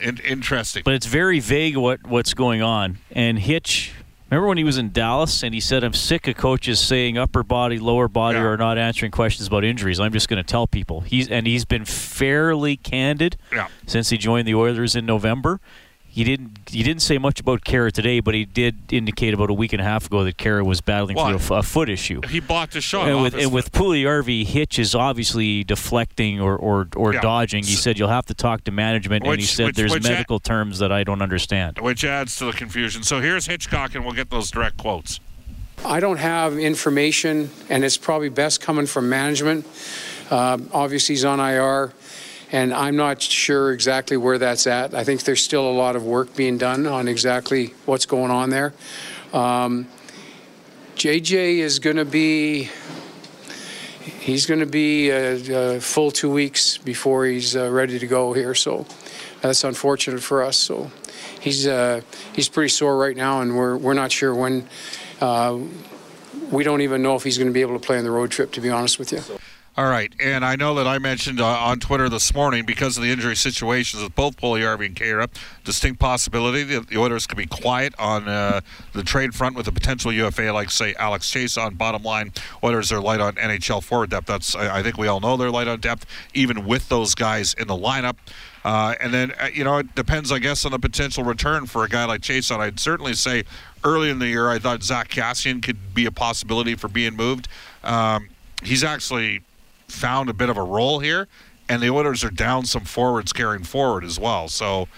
in- 0.00 0.18
interesting. 0.18 0.82
But 0.84 0.94
it's 0.94 1.06
very 1.06 1.40
vague 1.40 1.76
what 1.76 2.06
what's 2.06 2.34
going 2.34 2.62
on. 2.62 2.98
And 3.12 3.38
Hitch, 3.38 3.92
remember 4.30 4.48
when 4.48 4.58
he 4.58 4.64
was 4.64 4.78
in 4.78 4.90
Dallas 4.92 5.42
and 5.42 5.54
he 5.54 5.60
said, 5.60 5.84
"I'm 5.84 5.92
sick 5.92 6.26
of 6.28 6.36
coaches 6.36 6.78
saying 6.80 7.18
upper 7.18 7.42
body, 7.42 7.78
lower 7.78 8.08
body, 8.08 8.38
Yeah. 8.38 8.44
or 8.44 8.56
not 8.56 8.78
answering 8.78 9.10
questions 9.12 9.46
about 9.48 9.64
injuries. 9.64 9.98
I'm 10.00 10.12
just 10.12 10.28
going 10.28 10.42
to 10.42 10.48
tell 10.48 10.66
people." 10.66 11.00
He's 11.02 11.28
and 11.28 11.46
he's 11.46 11.64
been 11.64 11.84
fairly 11.84 12.76
candid 12.76 13.36
Yeah. 13.52 13.68
since 13.86 14.10
he 14.10 14.18
joined 14.18 14.46
the 14.48 14.54
Oilers 14.54 14.96
in 14.96 15.04
November. 15.06 15.60
He 16.10 16.24
didn't. 16.24 16.58
He 16.70 16.82
didn't 16.82 17.02
say 17.02 17.16
much 17.18 17.38
about 17.38 17.60
Khaira 17.62 17.92
today, 17.92 18.18
but 18.20 18.34
he 18.34 18.44
did 18.44 18.92
indicate 18.92 19.34
about 19.34 19.50
a 19.50 19.54
week 19.54 19.72
and 19.72 19.80
a 19.80 19.84
half 19.84 20.06
ago 20.06 20.24
that 20.24 20.36
Khaira 20.36 20.64
was 20.64 20.80
battling 20.80 21.16
Well, 21.16 21.38
through 21.38 21.56
a 21.56 21.62
foot 21.62 21.88
issue. 21.88 22.22
He 22.28 22.40
blocked 22.40 22.74
a 22.76 22.80
shot. 22.80 23.08
And 23.08 23.22
with, 23.22 23.34
his 23.34 23.44
and 23.44 23.52
with 23.52 23.70
Puljujärvi, 23.72 24.44
Hitch 24.44 24.78
is 24.78 24.94
obviously 24.94 25.62
deflecting 25.64 26.40
or, 26.40 26.56
or, 26.56 26.88
or 26.96 27.14
Yeah. 27.14 27.20
dodging. 27.20 27.62
He 27.62 27.74
said 27.74 27.98
you'll 27.98 28.08
have 28.08 28.26
to 28.26 28.34
talk 28.34 28.64
to 28.64 28.72
management, 28.72 29.24
and 29.26 29.38
he 29.38 29.46
said 29.46 29.66
which- 29.66 29.76
there's 29.76 29.92
which 29.92 30.06
a- 30.06 30.10
medical 30.10 30.40
terms 30.40 30.78
that 30.80 30.90
I 30.90 31.04
don't 31.04 31.22
understand. 31.22 31.78
which 31.78 32.04
adds 32.04 32.34
to 32.36 32.46
the 32.46 32.52
confusion. 32.52 33.02
So 33.04 33.20
here's 33.20 33.46
Hitchcock, 33.46 33.94
and 33.94 34.04
we'll 34.04 34.14
get 34.14 34.30
those 34.30 34.50
direct 34.50 34.76
quotes. 34.76 35.20
I 35.84 36.00
don't 36.00 36.18
have 36.18 36.58
information, 36.58 37.50
and 37.70 37.84
it's 37.84 37.96
probably 37.96 38.28
best 38.30 38.60
coming 38.60 38.86
from 38.86 39.08
management. 39.08 39.64
Uh, 40.30 40.58
obviously, 40.72 41.14
he's 41.14 41.24
on 41.24 41.38
IR, 41.38 41.92
and 42.50 42.72
I'm 42.72 42.96
not 42.96 43.20
sure 43.20 43.72
exactly 43.72 44.16
where 44.16 44.38
that's 44.38 44.66
at. 44.66 44.94
I 44.94 45.04
think 45.04 45.24
there's 45.24 45.42
still 45.42 45.68
a 45.68 45.72
lot 45.72 45.96
of 45.96 46.04
work 46.04 46.34
being 46.34 46.58
done 46.58 46.86
on 46.86 47.08
exactly 47.08 47.74
what's 47.84 48.06
going 48.06 48.30
on 48.30 48.50
there. 48.50 48.72
Um, 49.32 49.86
JJ 50.96 51.58
is 51.58 51.78
going 51.78 51.96
to 51.96 52.04
be. 52.04 52.70
He's 54.20 54.46
going 54.46 54.60
to 54.60 54.66
be 54.66 55.10
a, 55.10 55.76
a 55.76 55.80
full 55.80 56.10
two 56.10 56.30
weeks 56.30 56.76
before 56.76 57.24
he's 57.24 57.56
uh, 57.56 57.70
ready 57.70 57.98
to 57.98 58.06
go 58.06 58.32
here, 58.32 58.54
so 58.54 58.86
that's 59.40 59.64
unfortunate 59.64 60.22
for 60.22 60.42
us. 60.42 60.56
So 60.56 60.90
he's 61.40 61.66
uh, 61.66 62.00
he's 62.34 62.48
pretty 62.48 62.68
sore 62.68 62.96
right 62.96 63.16
now, 63.16 63.40
and 63.40 63.56
we're 63.56 63.76
we're 63.76 63.94
not 63.94 64.12
sure 64.12 64.34
when. 64.34 64.68
Uh, 65.20 65.58
we 66.50 66.64
don't 66.64 66.80
even 66.80 67.02
know 67.02 67.14
if 67.14 67.24
he's 67.24 67.36
going 67.36 67.48
to 67.48 67.52
be 67.52 67.60
able 67.60 67.78
to 67.78 67.84
play 67.84 67.98
on 67.98 68.04
the 68.04 68.10
road 68.10 68.30
trip, 68.30 68.52
to 68.52 68.60
be 68.60 68.70
honest 68.70 68.98
with 68.98 69.12
you. 69.12 69.20
All 69.78 69.86
right, 69.86 70.12
and 70.18 70.44
I 70.44 70.56
know 70.56 70.74
that 70.74 70.88
I 70.88 70.98
mentioned 70.98 71.40
uh, 71.40 71.46
on 71.46 71.78
Twitter 71.78 72.08
this 72.08 72.34
morning 72.34 72.66
because 72.66 72.96
of 72.96 73.04
the 73.04 73.12
injury 73.12 73.36
situations 73.36 74.02
with 74.02 74.12
both 74.12 74.36
Puljujärvi 74.36 74.86
and 74.86 74.96
Khaira, 74.96 75.28
distinct 75.62 76.00
possibility 76.00 76.64
that 76.64 76.88
the 76.88 76.98
Oilers 76.98 77.28
could 77.28 77.38
be 77.38 77.46
quiet 77.46 77.94
on 77.96 78.26
uh, 78.26 78.60
the 78.92 79.04
trade 79.04 79.36
front 79.36 79.54
with 79.54 79.68
a 79.68 79.70
potential 79.70 80.12
UFA 80.12 80.50
like 80.52 80.72
say 80.72 80.96
Alex 80.98 81.30
Chiasson. 81.30 81.66
On 81.66 81.74
bottom 81.76 82.02
line, 82.02 82.32
Oilers 82.64 82.90
are 82.90 83.00
light 83.00 83.20
on 83.20 83.34
NHL 83.34 83.80
forward 83.84 84.10
depth. 84.10 84.26
That's 84.26 84.56
I, 84.56 84.82
think 84.82 84.98
we 84.98 85.06
all 85.06 85.20
know 85.20 85.36
they're 85.36 85.48
light 85.48 85.68
on 85.68 85.78
depth, 85.78 86.06
even 86.34 86.66
with 86.66 86.88
those 86.88 87.14
guys 87.14 87.54
in 87.54 87.68
the 87.68 87.76
lineup. 87.76 88.16
Uh, 88.64 88.96
and 89.00 89.14
then 89.14 89.32
uh, 89.40 89.46
you 89.54 89.62
know 89.62 89.78
it 89.78 89.94
depends, 89.94 90.32
I 90.32 90.40
guess, 90.40 90.64
on 90.64 90.72
the 90.72 90.80
potential 90.80 91.22
return 91.22 91.66
for 91.66 91.84
a 91.84 91.88
guy 91.88 92.04
like 92.04 92.22
Chiasson. 92.22 92.54
And 92.54 92.62
I'd 92.62 92.80
certainly 92.80 93.14
say 93.14 93.44
early 93.84 94.10
in 94.10 94.18
the 94.18 94.26
year 94.26 94.50
I 94.50 94.58
thought 94.58 94.82
Zach 94.82 95.08
Kassian 95.08 95.62
could 95.62 95.94
be 95.94 96.04
a 96.04 96.10
possibility 96.10 96.74
for 96.74 96.88
being 96.88 97.14
moved. 97.14 97.46
Um, 97.84 98.30
he's 98.64 98.82
actually 98.82 99.42
found 99.88 100.30
a 100.30 100.32
bit 100.32 100.48
of 100.48 100.56
a 100.56 100.62
role 100.62 101.00
here, 101.00 101.28
and 101.68 101.82
the 101.82 101.90
Oilers 101.90 102.22
are 102.24 102.30
down 102.30 102.64
some 102.64 102.84
forwards 102.84 103.32
carrying 103.32 103.64
forward 103.64 104.04
as 104.04 104.18
well. 104.18 104.48
So 104.48 104.88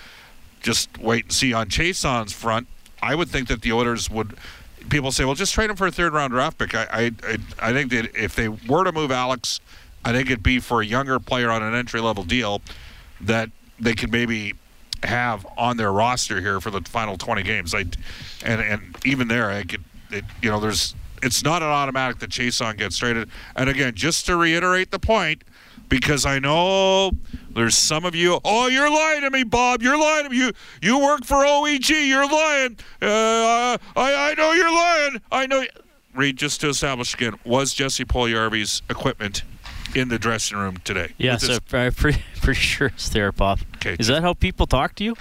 just 0.61 0.99
wait 0.99 1.25
and 1.25 1.33
see 1.33 1.53
on 1.53 1.69
Chiasson's 1.69 2.33
front. 2.33 2.69
I 3.03 3.15
would 3.15 3.29
think 3.29 3.49
that 3.49 3.63
the 3.63 3.73
Oilers 3.73 4.11
would. 4.11 4.37
People 4.89 5.13
say, 5.13 5.25
well, 5.25 5.35
just 5.35 5.53
trade 5.53 5.71
him 5.71 5.77
for 5.77 5.87
a 5.87 5.91
third 5.91 6.13
round 6.13 6.33
draft 6.33 6.59
pick. 6.59 6.75
I, 6.75 6.87
I, 6.91 7.13
I, 7.23 7.39
I 7.61 7.73
think 7.73 7.91
that 7.91 8.17
if 8.17 8.35
they 8.35 8.49
were 8.49 8.85
to 8.85 8.93
move 8.93 9.11
Alex, 9.11 9.61
I 10.05 10.13
think 10.13 10.29
it'd 10.29 10.43
be 10.43 10.59
for 10.59 10.81
a 10.81 10.87
younger 10.87 11.19
player 11.19 11.51
on 11.51 11.63
an 11.63 11.75
entry 11.75 12.01
level 12.01 12.25
deal 12.25 12.63
that 13.21 13.51
they 13.79 13.95
could 13.95 14.11
maybe 14.11 14.55
have 15.03 15.47
on 15.57 15.77
their 15.77 15.93
roster 15.93 16.41
here 16.41 16.61
for 16.61 16.71
the 16.71 16.81
final 16.83 17.17
20 17.17 17.43
games. 17.43 17.75
I, 17.75 17.81
and 18.45 18.61
and 18.61 18.97
even 19.05 19.29
there, 19.29 19.51
I 19.51 19.65
could, 19.65 19.85
it, 20.11 20.25
you 20.43 20.51
know, 20.51 20.61
there's 20.61 20.95
it's 21.23 21.45
not 21.45 21.63
an 21.63 21.69
automatic 21.69 22.19
that 22.19 22.31
Chiasson 22.31 22.77
gets 22.77 22.99
traded. 22.99 23.31
And 23.57 23.69
again, 23.69 23.95
just 23.95 24.27
to 24.27 24.37
reiterate 24.37 24.91
the 24.91 24.99
point, 24.99 25.45
because 25.89 26.25
I 26.25 26.39
know 26.39 27.11
there's 27.51 27.77
some 27.77 28.05
of 28.05 28.15
you. 28.15 28.41
Oh, 28.45 28.69
you're 28.69 28.91
lying 28.91 29.23
to 29.23 29.31
me, 29.31 29.43
Bob. 29.43 29.83
You're 29.83 29.99
lying 29.99 30.25
to 30.25 30.31
me. 30.31 30.37
You 30.39 30.53
you 30.81 30.99
work 30.99 31.25
for 31.25 31.37
OEG. 31.37 32.09
You're 32.09 32.31
lying. 32.31 32.77
Uh, 33.03 33.77
I 33.97 34.31
I 34.31 34.35
know 34.39 34.53
you're 34.53 34.73
lying. 34.73 35.21
I 35.31 35.47
know. 35.47 35.65
Reed 36.15 36.37
just 36.37 36.61
to 36.63 36.69
establish 36.69 37.15
again. 37.15 37.35
Was 37.45 37.75
Jesse 37.75 38.05
Puljujärvi's 38.05 38.83
equipment 38.89 39.43
in 39.95 40.09
the 40.09 40.19
dressing 40.19 40.57
room 40.59 40.79
today? 40.85 41.13
Yeah, 41.19 41.37
this- 41.37 41.61
I'm 41.73 41.93
pretty, 41.93 42.23
pretty 42.41 42.61
sure 42.61 42.89
it's 42.89 43.09
there, 43.09 43.33
Bob. 43.33 43.61
Okay. 43.77 43.97
Is 43.99 44.07
that 44.09 44.23
how 44.23 44.35
people 44.35 44.67
talk 44.67 44.95
to 44.97 45.05
you? 45.05 45.17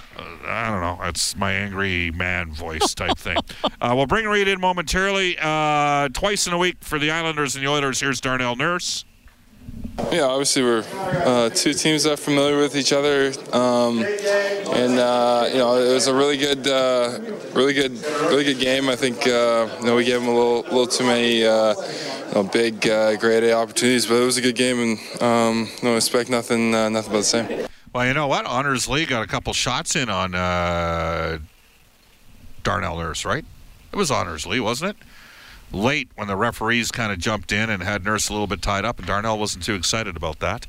I 0.46 0.68
don't 0.70 0.80
know. 0.80 0.98
That's 1.02 1.36
my 1.36 1.52
angry 1.52 2.10
man 2.10 2.52
voice 2.52 2.94
type 2.94 3.18
thing. 3.18 3.36
Uh, 3.82 3.94
we'll 3.96 4.04
bring 4.06 4.26
Reed 4.26 4.46
in 4.46 4.60
momentarily. 4.60 5.38
Uh, 5.40 6.08
twice 6.10 6.46
in 6.46 6.52
a 6.52 6.58
week 6.58 6.76
for 6.82 6.98
the 6.98 7.10
Islanders 7.10 7.56
and 7.56 7.64
the 7.64 7.70
Oilers. 7.70 8.00
Here's 8.00 8.20
Darnell 8.20 8.54
Nurse. 8.56 9.06
Yeah, 10.12 10.22
obviously 10.24 10.62
we're 10.62 10.84
uh, 10.92 11.50
two 11.50 11.72
teams 11.72 12.02
that 12.02 12.14
are 12.14 12.16
familiar 12.16 12.56
with 12.58 12.74
each 12.74 12.92
other, 12.92 13.32
um, 13.52 14.02
and 14.02 14.98
uh, 14.98 15.48
you 15.52 15.58
know 15.58 15.76
it 15.76 15.94
was 15.94 16.08
a 16.08 16.14
really 16.14 16.36
good, 16.36 16.66
uh, 16.66 17.20
really 17.52 17.74
good, 17.74 17.92
really 18.22 18.42
good 18.42 18.58
game. 18.58 18.88
I 18.88 18.96
think 18.96 19.18
uh, 19.26 19.68
you 19.78 19.86
know 19.86 19.94
we 19.94 20.04
gave 20.04 20.20
them 20.20 20.28
a 20.28 20.34
little, 20.34 20.62
little 20.62 20.86
too 20.88 21.04
many, 21.04 21.44
uh, 21.44 21.74
you 22.28 22.34
know, 22.34 22.42
big 22.42 22.88
uh, 22.88 23.16
grade 23.16 23.44
A 23.44 23.52
opportunities, 23.52 24.06
but 24.06 24.14
it 24.14 24.24
was 24.24 24.36
a 24.36 24.40
good 24.40 24.56
game, 24.56 24.80
and 24.80 25.22
um, 25.22 25.68
no 25.82 25.94
expect 25.94 26.28
nothing, 26.28 26.72
nothing 26.72 27.12
but 27.12 27.18
the 27.18 27.22
same. 27.22 27.66
Well, 27.92 28.04
you 28.04 28.14
know 28.14 28.26
what? 28.26 28.48
Anders 28.48 28.88
Lee 28.88 29.06
got 29.06 29.22
a 29.22 29.28
couple 29.28 29.52
shots 29.52 29.94
in 29.94 30.08
on 30.08 30.32
Darnell 32.64 32.96
Nurse, 32.98 33.24
right? 33.24 33.44
It 33.92 33.96
was 33.96 34.10
Anders 34.10 34.44
Lee, 34.46 34.60
wasn't 34.60 34.96
it? 34.96 34.96
Late 35.72 36.08
when 36.16 36.26
the 36.28 36.36
referees 36.36 36.90
kind 36.90 37.12
of 37.12 37.18
jumped 37.18 37.52
in 37.52 37.70
and 37.70 37.82
had 37.82 38.04
Nurse 38.04 38.28
a 38.28 38.32
little 38.32 38.46
bit 38.46 38.60
tied 38.62 38.84
up, 38.84 38.98
and 38.98 39.06
Darnell 39.06 39.38
wasn't 39.38 39.64
too 39.64 39.74
excited 39.74 40.16
about 40.16 40.40
that. 40.40 40.66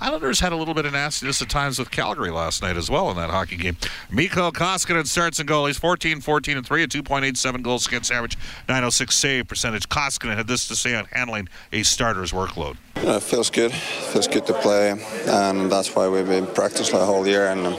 Islanders 0.00 0.38
had 0.40 0.52
a 0.52 0.56
little 0.56 0.74
bit 0.74 0.86
of 0.86 0.92
nastiness 0.92 1.42
at 1.42 1.48
times 1.48 1.78
with 1.78 1.90
Calgary 1.90 2.30
last 2.30 2.62
night 2.62 2.76
as 2.76 2.88
well 2.88 3.10
in 3.10 3.16
that 3.16 3.30
hockey 3.30 3.56
game. 3.56 3.76
Mikko 4.10 4.52
Koskinen 4.52 5.06
starts 5.06 5.40
and 5.40 5.48
goalies 5.48 5.78
14, 5.78 6.20
14, 6.20 6.56
and 6.56 6.66
3 6.66 6.82
at 6.84 6.88
2.87 6.90 7.62
goals 7.62 7.86
against 7.86 8.12
average, 8.12 8.36
906 8.68 9.14
save 9.14 9.48
percentage. 9.48 9.88
Koskinen 9.88 10.36
had 10.36 10.46
this 10.46 10.68
to 10.68 10.76
say 10.76 10.94
on 10.94 11.06
handling 11.06 11.48
a 11.72 11.82
starter's 11.82 12.32
workload. 12.32 12.76
It 12.96 13.22
feels 13.22 13.50
good. 13.50 13.72
feels 13.72 14.28
good 14.28 14.46
to 14.46 14.54
play, 14.54 14.90
and 15.26 15.70
that's 15.70 15.94
why 15.94 16.08
we've 16.08 16.26
been 16.26 16.46
practicing 16.46 16.98
the 16.98 17.04
whole 17.04 17.26
year 17.26 17.48
and 17.48 17.66
um, 17.66 17.76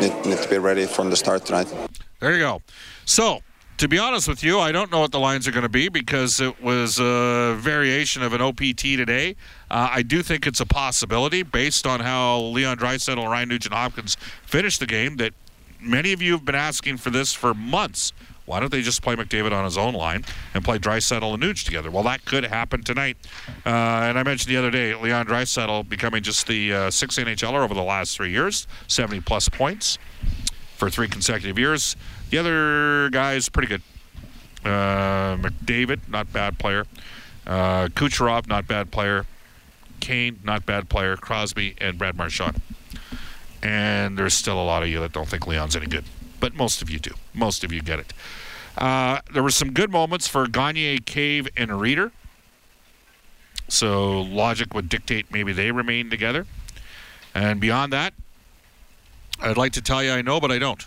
need, 0.00 0.14
need 0.26 0.38
to 0.38 0.48
be 0.48 0.58
ready 0.58 0.86
from 0.86 1.10
the 1.10 1.16
start 1.16 1.44
tonight. 1.44 1.72
There 2.20 2.32
you 2.32 2.38
go. 2.38 2.62
So, 3.04 3.40
to 3.78 3.86
be 3.86 3.98
honest 3.98 4.26
with 4.26 4.42
you, 4.42 4.58
I 4.58 4.72
don't 4.72 4.90
know 4.90 4.98
what 4.98 5.12
the 5.12 5.20
lines 5.20 5.46
are 5.46 5.52
going 5.52 5.62
to 5.62 5.68
be 5.68 5.88
because 5.88 6.40
it 6.40 6.60
was 6.60 6.98
a 6.98 7.56
variation 7.58 8.24
of 8.24 8.32
an 8.32 8.42
OPT 8.42 8.80
today. 8.80 9.36
Uh, 9.70 9.88
I 9.92 10.02
do 10.02 10.22
think 10.22 10.48
it's 10.48 10.58
a 10.58 10.66
possibility 10.66 11.44
based 11.44 11.86
on 11.86 12.00
how 12.00 12.40
Leon 12.40 12.78
Draisaitl 12.78 13.18
and 13.18 13.30
Ryan 13.30 13.48
Nugent 13.48 13.72
Hopkins 13.72 14.16
finished 14.44 14.80
the 14.80 14.86
game 14.86 15.16
that 15.18 15.32
many 15.80 16.12
of 16.12 16.20
you 16.20 16.32
have 16.32 16.44
been 16.44 16.56
asking 16.56 16.96
for 16.96 17.10
this 17.10 17.32
for 17.32 17.54
months. 17.54 18.12
Why 18.46 18.58
don't 18.58 18.72
they 18.72 18.82
just 18.82 19.00
play 19.00 19.14
McDavid 19.14 19.52
on 19.52 19.64
his 19.64 19.78
own 19.78 19.94
line 19.94 20.24
and 20.54 20.64
play 20.64 20.78
Draisaitl 20.78 21.34
and 21.34 21.42
Nuge 21.42 21.64
together? 21.64 21.90
Well, 21.90 22.02
that 22.04 22.24
could 22.24 22.44
happen 22.44 22.82
tonight. 22.82 23.16
Uh, 23.64 23.68
and 23.68 24.18
I 24.18 24.22
mentioned 24.24 24.50
the 24.50 24.56
other 24.56 24.70
day, 24.72 24.94
Leon 24.94 25.26
Draisaitl 25.26 25.88
becoming 25.88 26.22
just 26.22 26.48
the 26.48 26.72
uh, 26.72 26.90
sixth 26.90 27.18
NHLer 27.18 27.62
over 27.62 27.74
the 27.74 27.82
last 27.82 28.16
three 28.16 28.30
years, 28.30 28.66
70 28.88 29.20
plus 29.20 29.48
points 29.48 29.98
for 30.78 30.88
three 30.88 31.08
consecutive 31.08 31.58
years. 31.58 31.96
The 32.30 32.38
other 32.38 33.10
guy's 33.10 33.48
pretty 33.48 33.66
good. 33.66 33.82
Uh, 34.64 35.36
McDavid, 35.36 36.08
not 36.08 36.32
bad 36.32 36.56
player. 36.58 36.86
Uh, 37.44 37.88
Kucherov, 37.88 38.46
not 38.46 38.68
bad 38.68 38.92
player. 38.92 39.26
Kane, 39.98 40.38
not 40.44 40.64
bad 40.64 40.88
player. 40.88 41.16
Crosby 41.16 41.74
and 41.80 41.98
Brad 41.98 42.16
Marchand. 42.16 42.62
And 43.60 44.16
there's 44.16 44.34
still 44.34 44.60
a 44.60 44.62
lot 44.62 44.84
of 44.84 44.88
you 44.88 45.00
that 45.00 45.12
don't 45.12 45.28
think 45.28 45.48
Leon's 45.48 45.74
any 45.74 45.86
good, 45.86 46.04
but 46.38 46.54
most 46.54 46.80
of 46.80 46.88
you 46.88 47.00
do. 47.00 47.10
Most 47.34 47.64
of 47.64 47.72
you 47.72 47.82
get 47.82 47.98
it. 47.98 48.12
Uh, 48.76 49.18
there 49.32 49.42
were 49.42 49.50
some 49.50 49.72
good 49.72 49.90
moments 49.90 50.28
for 50.28 50.46
Gagne, 50.46 51.00
Cave, 51.00 51.48
and 51.56 51.70
Rieder. 51.72 52.12
So 53.66 54.20
logic 54.22 54.72
would 54.74 54.88
dictate 54.88 55.32
maybe 55.32 55.52
they 55.52 55.72
remain 55.72 56.08
together. 56.08 56.46
And 57.34 57.58
beyond 57.58 57.92
that, 57.92 58.14
I'd 59.40 59.56
like 59.56 59.72
to 59.72 59.82
tell 59.82 60.02
you 60.02 60.12
I 60.12 60.22
know, 60.22 60.40
but 60.40 60.50
I 60.50 60.58
don't. 60.58 60.84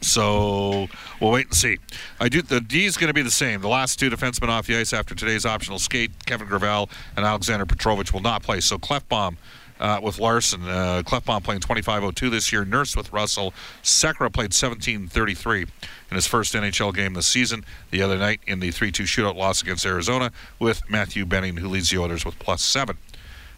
So 0.00 0.86
we'll 1.20 1.30
wait 1.32 1.46
and 1.46 1.54
see. 1.54 1.78
I 2.20 2.28
do. 2.28 2.42
The 2.42 2.60
D 2.60 2.84
is 2.84 2.96
going 2.96 3.08
to 3.08 3.14
be 3.14 3.22
the 3.22 3.30
same. 3.30 3.62
The 3.62 3.68
last 3.68 3.98
two 3.98 4.10
defensemen 4.10 4.48
off 4.48 4.66
the 4.66 4.76
ice 4.76 4.92
after 4.92 5.14
today's 5.14 5.46
optional 5.46 5.78
skate, 5.78 6.10
Kevin 6.26 6.46
Gravel 6.46 6.90
and 7.16 7.24
Alexander 7.24 7.64
Petrovic, 7.64 8.12
will 8.12 8.20
not 8.20 8.42
play. 8.42 8.60
So 8.60 8.76
Klefbom 8.76 9.36
uh, 9.80 10.00
with 10.02 10.18
Larsson, 10.18 10.62
uh, 10.62 11.02
Klefbom 11.04 11.42
playing 11.42 11.60
25-02 11.60 12.30
this 12.30 12.52
year. 12.52 12.64
Nurse 12.64 12.96
with 12.96 13.12
Russell. 13.12 13.54
Sekera 13.82 14.32
played 14.32 14.50
17-33 14.50 15.62
in 15.62 15.68
his 16.14 16.26
first 16.26 16.54
NHL 16.54 16.94
game 16.94 17.14
this 17.14 17.26
season. 17.26 17.64
The 17.90 18.02
other 18.02 18.18
night 18.18 18.40
in 18.46 18.60
the 18.60 18.70
3-2 18.70 19.04
shootout 19.04 19.36
loss 19.36 19.62
against 19.62 19.86
Arizona 19.86 20.32
with 20.58 20.88
Matthew 20.88 21.24
Benning, 21.24 21.56
who 21.56 21.68
leads 21.68 21.90
the 21.90 21.98
Oilers 21.98 22.24
with 22.24 22.38
plus 22.38 22.62
seven. 22.62 22.98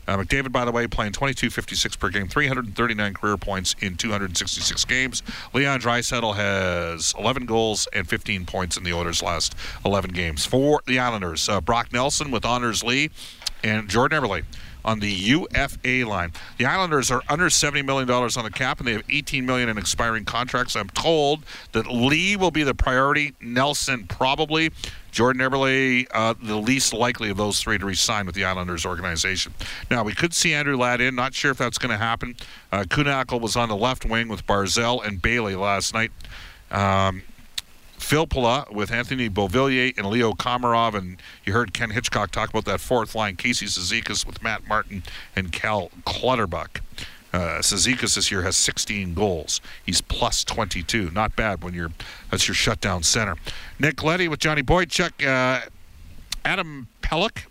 Uh, 0.06 0.16
McDavid, 0.16 0.52
by 0.52 0.64
the 0.64 0.72
way, 0.72 0.86
playing 0.86 1.12
22.56 1.12 1.98
per 1.98 2.10
game, 2.10 2.28
339 2.28 3.14
career 3.14 3.36
points 3.36 3.74
in 3.80 3.96
266 3.96 4.84
games. 4.84 5.22
Leon 5.52 5.80
Draisaitl 5.80 6.34
has 6.36 7.14
11 7.18 7.46
goals 7.46 7.88
and 7.92 8.08
15 8.08 8.46
points 8.46 8.76
in 8.76 8.84
the 8.84 8.92
Oilers' 8.92 9.22
last 9.22 9.54
11 9.84 10.12
games. 10.12 10.44
For 10.44 10.80
the 10.86 10.98
Islanders, 10.98 11.48
uh, 11.48 11.60
Brock 11.60 11.92
Nelson 11.92 12.30
with 12.30 12.44
Anders 12.44 12.84
Lee 12.84 13.10
and 13.64 13.88
Jordan 13.88 14.22
Eberle 14.22 14.44
on 14.86 15.00
the 15.00 15.10
UFA 15.10 16.04
line. 16.06 16.32
The 16.56 16.64
Islanders 16.64 17.10
are 17.10 17.22
under 17.28 17.46
$70 17.46 17.84
million 17.84 18.08
on 18.08 18.44
the 18.44 18.50
cap, 18.50 18.78
and 18.78 18.86
they 18.86 18.92
have 18.92 19.02
18 19.10 19.44
million 19.44 19.68
in 19.68 19.76
expiring 19.76 20.24
contracts. 20.24 20.76
I'm 20.76 20.88
told 20.90 21.44
that 21.72 21.86
Lee 21.88 22.36
will 22.36 22.52
be 22.52 22.62
the 22.62 22.74
priority. 22.74 23.34
Nelson 23.40 24.06
probably. 24.06 24.70
Jordan 25.10 25.40
Eberle, 25.40 26.06
uh, 26.12 26.34
the 26.42 26.56
least 26.56 26.92
likely 26.92 27.30
of 27.30 27.38
those 27.38 27.60
three 27.60 27.78
to 27.78 27.86
resign 27.86 28.26
with 28.26 28.34
the 28.34 28.44
Islanders 28.44 28.84
organization. 28.84 29.54
Now, 29.90 30.04
we 30.04 30.12
could 30.12 30.34
see 30.34 30.52
Andrew 30.52 30.76
Ladd 30.76 31.00
in. 31.00 31.14
Not 31.14 31.34
sure 31.34 31.50
if 31.50 31.56
that's 31.56 31.78
going 31.78 31.90
to 31.90 31.96
happen. 31.96 32.36
Uh, 32.70 32.82
Kuhnhackl 32.82 33.40
was 33.40 33.56
on 33.56 33.68
the 33.70 33.76
left 33.76 34.04
wing 34.04 34.28
with 34.28 34.46
Barzal 34.46 35.04
and 35.04 35.20
Bailey 35.20 35.56
last 35.56 35.94
night. 35.94 36.12
Um, 36.70 37.22
Filppula 37.98 38.70
with 38.72 38.90
Anthony 38.90 39.28
Beauvillier 39.28 39.96
and 39.96 40.06
Leo 40.06 40.32
Komarov, 40.32 40.94
and 40.94 41.20
you 41.44 41.52
heard 41.52 41.72
Ken 41.72 41.90
Hitchcock 41.90 42.30
talk 42.30 42.50
about 42.50 42.64
that 42.66 42.80
fourth 42.80 43.14
line, 43.14 43.36
Casey 43.36 43.66
Cizikas 43.66 44.26
with 44.26 44.42
Matt 44.42 44.66
Martin 44.68 45.02
and 45.34 45.52
Cal 45.52 45.90
Clutterbuck. 46.04 46.80
Uh, 47.32 47.60
this 47.60 48.30
year 48.30 48.42
has 48.42 48.56
16 48.56 49.12
goals. 49.12 49.60
He's 49.84 50.00
plus 50.00 50.42
22. 50.44 51.10
Not 51.10 51.36
bad 51.36 51.62
when 51.62 51.74
you're 51.74 51.90
that's 52.30 52.48
your 52.48 52.54
shutdown 52.54 53.02
center. 53.02 53.36
Nick 53.78 54.02
Leddy 54.02 54.28
with 54.28 54.38
Johnny 54.38 54.62
Boychuk. 54.62 55.26
Uh, 55.26 55.68
Adam 56.44 56.88
Pelech 57.02 57.44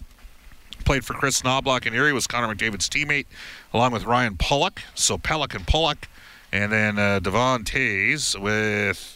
played 0.85 1.03
for 1.03 1.13
Chris 1.13 1.41
Knoblauch 1.41 1.85
in 1.85 1.93
Erie, 1.93 2.13
was 2.13 2.25
Connor 2.25 2.53
McDavid's 2.55 2.89
teammate, 2.89 3.25
along 3.73 3.91
with 3.91 4.05
Ryan 4.05 4.37
Pulock. 4.37 4.79
So 4.95 5.17
Pelech 5.17 5.53
and 5.53 5.67
Pulock. 5.67 6.07
And 6.51 6.71
then 6.71 6.97
uh, 6.97 7.19
Devon 7.19 7.63
Toews 7.65 8.39
with 8.39 9.14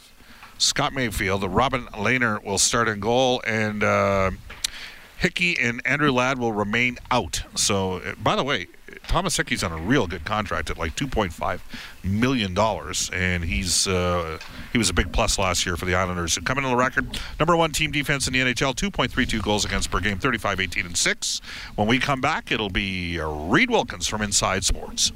Scott 0.60 0.94
Mayfield. 0.94 1.44
Robin 1.44 1.86
Lehner 1.88 2.44
will 2.44 2.58
start 2.58 2.88
in 2.88 3.00
goal, 3.00 3.42
and 3.48 3.84
uh, 3.84 4.32
Hickey 5.18 5.58
and 5.60 5.82
Andrew 5.86 6.12
Ladd 6.12 6.38
will 6.38 6.54
remain 6.54 6.98
out. 7.10 7.44
So, 7.56 7.96
uh, 7.96 8.16
by 8.22 8.36
the 8.36 8.44
way, 8.44 8.68
Thomas 9.08 9.38
Hickey's 9.38 9.64
on 9.64 9.72
a 9.72 9.78
real 9.78 10.06
good 10.06 10.26
contract 10.26 10.70
at 10.70 10.78
like 10.78 10.96
2.5 10.96 11.62
million 12.04 12.54
dollars, 12.54 13.10
and 13.14 13.44
he's 13.44 13.88
uh, 13.88 14.38
he 14.72 14.78
was 14.78 14.90
a 14.90 14.94
big 14.94 15.12
plus 15.12 15.40
last 15.40 15.66
year 15.66 15.78
for 15.78 15.86
the 15.86 15.96
Islanders. 15.96 16.38
Coming 16.44 16.64
in 16.64 16.70
the 16.70 16.76
record, 16.76 17.20
number 17.40 17.56
one 17.56 17.72
team 17.72 17.92
defense 17.92 18.28
in 18.28 18.34
the 18.34 18.40
NHL, 18.40 18.76
2.32 18.76 19.42
goals 19.42 19.66
against 19.66 19.90
per 19.90 20.00
game, 20.00 20.20
35, 20.20 20.60
18, 20.60 20.86
and 20.86 20.98
six. 20.98 21.42
When 21.76 21.88
we 21.88 22.00
come 22.00 22.22
back, 22.22 22.52
it'll 22.52 22.70
be 22.70 23.20
Reed 23.20 23.70
Wilkins 23.70 24.08
from 24.08 24.22
Inside 24.22 24.64
Sports. 24.64 25.12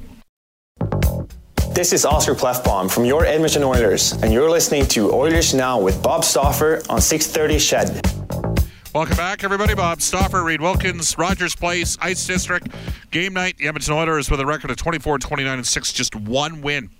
This 1.73 1.91
is 1.91 2.05
Oscar 2.05 2.35
Klefbom 2.35 2.91
from 2.91 3.03
your 3.03 3.25
Edmonton 3.25 3.63
Oilers, 3.63 4.11
and 4.11 4.31
you're 4.31 4.47
listening 4.47 4.85
to 4.89 5.11
Oilers 5.11 5.55
Now 5.55 5.79
with 5.79 6.03
Bob 6.03 6.23
Stauffer 6.23 6.83
on 6.87 7.01
630 7.01 7.57
CHED. 7.57 8.93
Welcome 8.93 9.17
back, 9.17 9.43
everybody. 9.43 9.73
Bob 9.73 9.99
Stauffer, 9.99 10.43
Reed 10.43 10.61
Wilkins, 10.61 11.17
Rogers 11.17 11.55
Place, 11.55 11.97
Ice 11.99 12.27
District. 12.27 12.67
Game 13.09 13.33
night, 13.33 13.57
the 13.57 13.67
Edmonton 13.67 13.95
Oilers 13.95 14.29
with 14.29 14.39
a 14.39 14.45
record 14.45 14.69
of 14.69 14.77
24, 14.77 15.17
29, 15.17 15.51
and 15.51 15.65
6, 15.65 15.93
just 15.93 16.15
one 16.15 16.61
win 16.61 16.91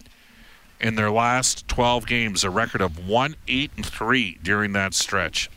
in 0.81 0.95
their 0.95 1.11
last 1.11 1.67
12 1.67 2.07
games, 2.07 2.43
a 2.43 2.49
record 2.49 2.81
of 2.81 3.07
1, 3.07 3.35
8, 3.47 3.71
and 3.75 3.85
3 3.85 4.39
during 4.41 4.73
that 4.73 4.95
stretch 4.95 5.51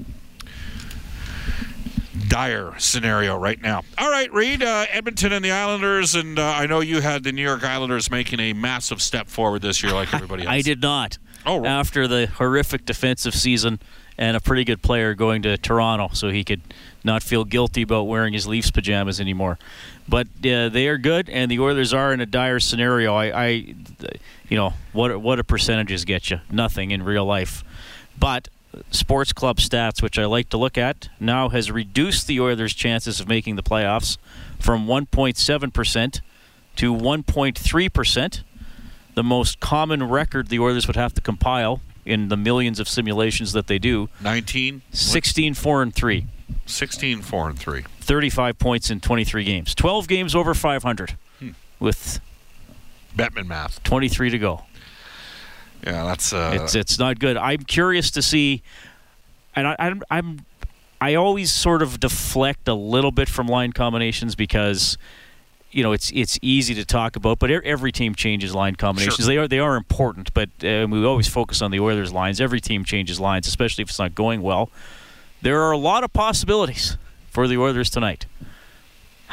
dire 2.37 2.75
scenario 2.79 3.35
right 3.35 3.63
now. 3.63 3.83
All 3.97 4.11
right, 4.11 4.31
Reed, 4.31 4.63
uh, 4.63 4.85
Edmonton 4.91 5.33
and 5.33 5.43
the 5.43 5.53
Islanders, 5.53 6.15
and 6.15 6.39
uh, 6.39 6.45
I 6.45 6.67
know 6.67 6.81
you 6.81 7.01
had 7.01 7.25
the 7.25 7.33
New 7.33 7.43
York 7.43 7.65
Islanders 7.65 8.11
making 8.11 8.41
a 8.41 8.53
massive 8.53 9.01
step 9.01 9.27
forward 9.27 9.63
this 9.63 9.83
year, 9.83 9.95
like 9.95 10.13
everybody 10.15 10.43
else. 10.43 10.53
I 10.53 10.61
did 10.61 10.83
not. 10.83 11.17
Oh, 11.47 11.61
right. 11.61 11.67
after 11.67 12.07
the 12.07 12.27
horrific 12.27 12.85
defensive 12.85 13.35
season 13.35 13.81
and 14.19 14.37
a 14.37 14.41
pretty 14.41 14.65
good 14.65 14.83
player 14.83 15.15
going 15.15 15.41
to 15.43 15.57
Toronto, 15.57 16.11
so 16.13 16.29
he 16.29 16.45
could 16.45 16.61
not 17.05 17.23
feel 17.23 17.45
guilty 17.45 17.81
about 17.81 18.03
wearing 18.03 18.35
his 18.35 18.47
Leafs 18.47 18.71
pajamas 18.71 19.19
anymore. 19.19 19.59
But 20.07 20.27
uh, 20.45 20.69
they 20.69 20.89
are 20.89 20.99
good, 20.99 21.31
and 21.31 21.51
the 21.51 21.59
Oilers 21.59 21.95
are 21.95 22.13
in 22.13 22.21
a 22.21 22.27
dire 22.27 22.61
scenario. 22.61 23.15
I, 23.15 23.45
I, 23.45 23.49
you 24.51 24.59
know, 24.59 24.75
what 24.93 25.23
what 25.23 25.39
a 25.39 25.45
percentages 25.45 26.05
get 26.05 26.31
you? 26.31 26.41
Nothing 26.51 26.91
in 26.91 27.03
real 27.03 27.25
life. 27.25 27.65
But 28.19 28.49
Sports 28.91 29.33
Club 29.33 29.59
stats, 29.59 30.03
which 30.03 30.19
I 30.19 30.25
like 30.25 30.49
to 30.51 30.57
look 30.57 30.79
at, 30.79 31.09
now 31.21 31.49
has 31.49 31.71
reduced 31.71 32.27
the 32.27 32.41
Oilers' 32.41 32.75
chances 32.75 33.21
of 33.21 33.29
making 33.29 33.57
the 33.57 33.63
playoffs 33.63 34.19
from 34.59 34.87
1.7% 34.87 36.21
to 36.77 36.95
1.3%. 36.95 38.43
The 39.15 39.23
most 39.23 39.61
common 39.61 40.05
record 40.09 40.49
the 40.49 40.59
Oilers 40.59 40.87
would 40.87 40.97
have 40.97 41.15
to 41.15 41.21
compile 41.21 41.81
in 42.05 42.29
the 42.29 42.37
millions 42.37 42.79
of 42.79 42.89
simulations 42.89 43.53
that 43.53 43.67
they 43.67 43.79
do. 43.79 44.09
19 44.23 44.83
16 44.93 45.55
4 45.55 45.83
and 45.83 45.95
3 45.95 46.27
16 46.67 47.23
4 47.23 47.49
and 47.49 47.59
3 47.59 47.85
35 48.01 48.59
points 48.59 48.91
in 48.91 49.01
23 49.01 49.45
games. 49.45 49.75
12 49.75 50.07
games 50.07 50.35
over 50.35 50.55
500 50.55 51.17
hmm. 51.41 51.51
with 51.81 52.21
Bettman 53.17 53.47
math. 53.47 53.83
23 53.83 54.31
to 54.31 54.39
go 54.39 54.63
yeah, 55.85 56.05
that's 56.05 56.33
uh, 56.33 56.59
it's 56.61 56.75
it's 56.75 56.99
not 56.99 57.19
good. 57.19 57.37
I'm 57.37 57.63
curious 57.63 58.11
to 58.13 58.23
see, 58.23 58.63
and 59.55 59.69
I, 59.69 59.77
I'm 59.79 60.03
I'm 60.11 60.47
I 61.01 61.15
always 61.15 61.53
sort 61.53 61.83
of 61.83 62.01
deflect 62.01 62.69
a 62.69 62.75
little 62.75 63.11
bit 63.11 63.29
from 63.29 63.47
line 63.47 63.73
combinations 63.73 64.35
because 64.35 64.97
you 65.71 65.83
know 65.83 65.93
it's 65.93 66.11
it's 66.15 66.39
easy 66.43 66.75
to 66.75 66.85
talk 66.85 67.17
about, 67.17 67.39
but 67.39 67.51
every 67.51 67.93
team 67.93 68.15
changes 68.15 68.55
line 68.55 68.77
combinations. 68.77 69.17
Sure. 69.19 69.27
They 69.27 69.37
are 69.39 69.49
they 69.49 69.59
are 69.59 69.77
important, 69.77 70.33
but 70.35 70.49
uh, 70.65 70.87
we 70.89 71.05
always 71.05 71.29
focus 71.29 71.61
on 71.63 71.71
the 71.71 71.81
Oilers 71.81 72.13
lines. 72.13 72.41
Every 72.41 72.61
team 72.61 72.85
changes 72.85 73.21
lines, 73.21 73.47
especially 73.47 73.83
if 73.83 73.91
it's 73.91 73.99
not 73.99 74.15
going 74.15 74.43
well. 74.43 74.71
There 75.43 75.63
are 75.63 75.73
a 75.73 75.79
lot 75.79 76.03
of 76.03 76.13
possibilities 76.13 76.97
for 77.31 77.47
the 77.47 77.59
Oilers 77.59 77.91
tonight. 77.91 78.27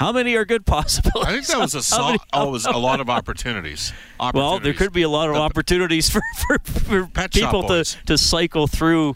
How 0.03 0.11
many 0.11 0.35
are 0.35 0.43
good 0.43 0.65
possibilities? 0.65 1.25
I 1.25 1.31
think 1.31 1.47
that 1.47 1.59
was 1.59 1.75
a 1.75 1.95
How 1.95 2.07
many- 2.07 2.19
oh, 2.33 2.49
it 2.49 2.51
was 2.51 2.65
a 2.65 2.71
lot 2.71 2.99
of 2.99 3.09
opportunities. 3.19 3.93
Well, 4.33 4.59
there 4.59 4.73
could 4.73 4.91
be 4.91 5.03
a 5.03 5.07
lot 5.09 5.29
of 5.29 5.37
opportunities 5.37 6.09
for, 6.09 6.21
for, 6.45 6.59
for 6.59 7.07
people 7.29 7.63
to, 7.69 7.85
to 8.07 8.17
cycle 8.17 8.67
through 8.67 9.15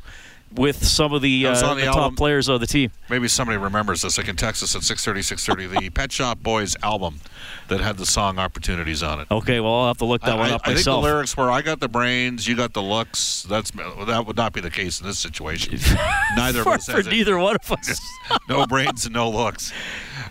with 0.55 0.83
some 0.85 1.13
of 1.13 1.21
the, 1.21 1.45
uh, 1.45 1.53
the 1.75 1.75
the 1.81 1.85
top 1.91 2.15
players 2.15 2.47
of 2.47 2.59
the 2.59 2.67
team. 2.67 2.91
Maybe 3.09 3.27
somebody 3.27 3.57
remembers 3.57 4.01
this. 4.01 4.17
Can 4.17 4.35
text 4.35 4.63
us 4.63 4.75
at 4.75 4.83
630, 4.83 5.21
630. 5.21 5.85
the 5.85 5.89
Pet 5.93 6.11
Shop 6.11 6.39
Boys 6.41 6.75
album 6.81 7.19
that 7.67 7.79
had 7.81 7.97
the 7.97 8.05
song 8.05 8.39
Opportunities 8.39 9.03
on 9.03 9.19
it. 9.19 9.27
Okay, 9.29 9.59
well, 9.59 9.73
I'll 9.73 9.87
have 9.87 9.97
to 9.97 10.05
look 10.05 10.21
that 10.21 10.31
I, 10.31 10.35
one 10.35 10.51
I- 10.51 10.55
up 10.55 10.61
I 10.65 10.73
think 10.73 10.85
the 10.85 10.97
lyrics 10.97 11.35
were, 11.37 11.51
"I 11.51 11.61
got 11.61 11.79
the 11.79 11.87
brains, 11.89 12.47
you 12.47 12.55
got 12.55 12.73
the 12.73 12.81
looks." 12.81 13.43
That's 13.49 13.71
that 13.71 14.23
would 14.25 14.37
not 14.37 14.53
be 14.53 14.61
the 14.61 14.71
case 14.71 14.99
in 15.01 15.07
this 15.07 15.19
situation. 15.19 15.79
Neither 16.35 16.63
for, 16.63 16.69
of 16.69 16.75
us 16.79 16.85
for 16.85 16.91
has 16.93 17.07
it. 17.07 17.11
neither 17.11 17.37
one 17.37 17.55
of 17.55 17.71
us. 17.71 17.99
no 18.49 18.65
brains 18.65 19.05
and 19.05 19.13
no 19.13 19.29
looks. 19.29 19.71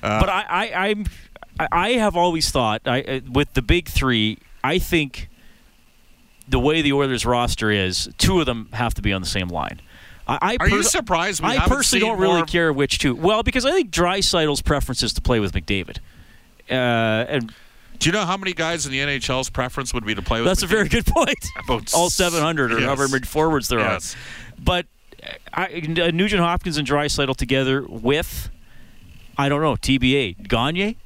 Uh, 0.02 0.20
but 0.20 0.29
I, 0.29 0.44
I, 0.48 0.72
I'm, 0.88 1.07
I- 1.61 1.68
I 1.72 1.88
have 1.92 2.16
always 2.16 2.50
thought 2.50 2.83
I, 2.87 3.00
uh, 3.02 3.20
with 3.31 3.55
the 3.55 3.62
big 3.62 3.88
three, 3.88 4.38
I 4.64 4.79
think 4.79 5.29
the 6.49 6.59
way 6.59 6.83
the 6.83 6.93
Oilers 6.93 7.27
roster 7.27 7.71
is, 7.71 8.09
two 8.19 8.41
of 8.41 8.47
them 8.47 8.69
have 8.73 8.95
to 8.95 9.03
be 9.03 9.13
on 9.13 9.21
the 9.21 9.27
same 9.27 9.49
line. 9.49 9.81
I, 10.29 10.39
I 10.43 10.57
Are 10.61 10.69
you 10.69 10.83
surprised 10.83 11.43
I 11.45 11.59
personally 11.67 12.01
don't 12.05 12.19
really 12.19 12.43
care 12.45 12.73
which 12.73 12.99
two. 12.99 13.15
Well, 13.15 13.43
because 13.43 13.65
I 13.65 13.71
think 13.71 13.91
Draisaitl's 13.91 14.63
preference 14.63 15.03
is 15.03 15.13
to 15.15 15.21
play 15.21 15.39
with 15.41 15.53
McDavid. 15.53 15.99
Uh, 16.69 16.75
and 16.75 17.53
Do 18.01 18.09
you 18.09 18.13
know 18.13 18.25
how 18.27 18.37
many 18.37 18.53
guys 18.53 18.87
in 18.87 18.93
the 18.93 18.99
NHL's 18.99 19.51
preference 19.51 19.95
would 19.95 20.05
be 20.05 20.15
to 20.17 20.23
play 20.23 20.41
with? 20.41 20.49
that's 20.49 20.65
a 20.65 20.67
very 20.67 20.89
good 20.89 21.07
point. 21.07 21.39
About 21.65 21.95
All 21.95 22.11
700 22.11 22.73
or 22.73 22.79
yes. 22.79 22.85
however 22.87 23.09
many 23.09 23.25
forwards 23.25 23.69
there 23.69 23.79
Yes. 23.79 24.15
are. 24.15 24.19
But 24.59 24.87
I, 25.55 25.67
uh, 26.01 26.11
Nugent 26.11 26.41
Hopkins 26.43 26.77
and 26.77 26.87
Draisaitl 26.87 27.37
together 27.37 27.85
with, 27.89 28.51
I 29.39 29.49
don't 29.49 29.61
know, 29.63 29.75
TBA 29.77 30.49
Gagne. 30.49 30.97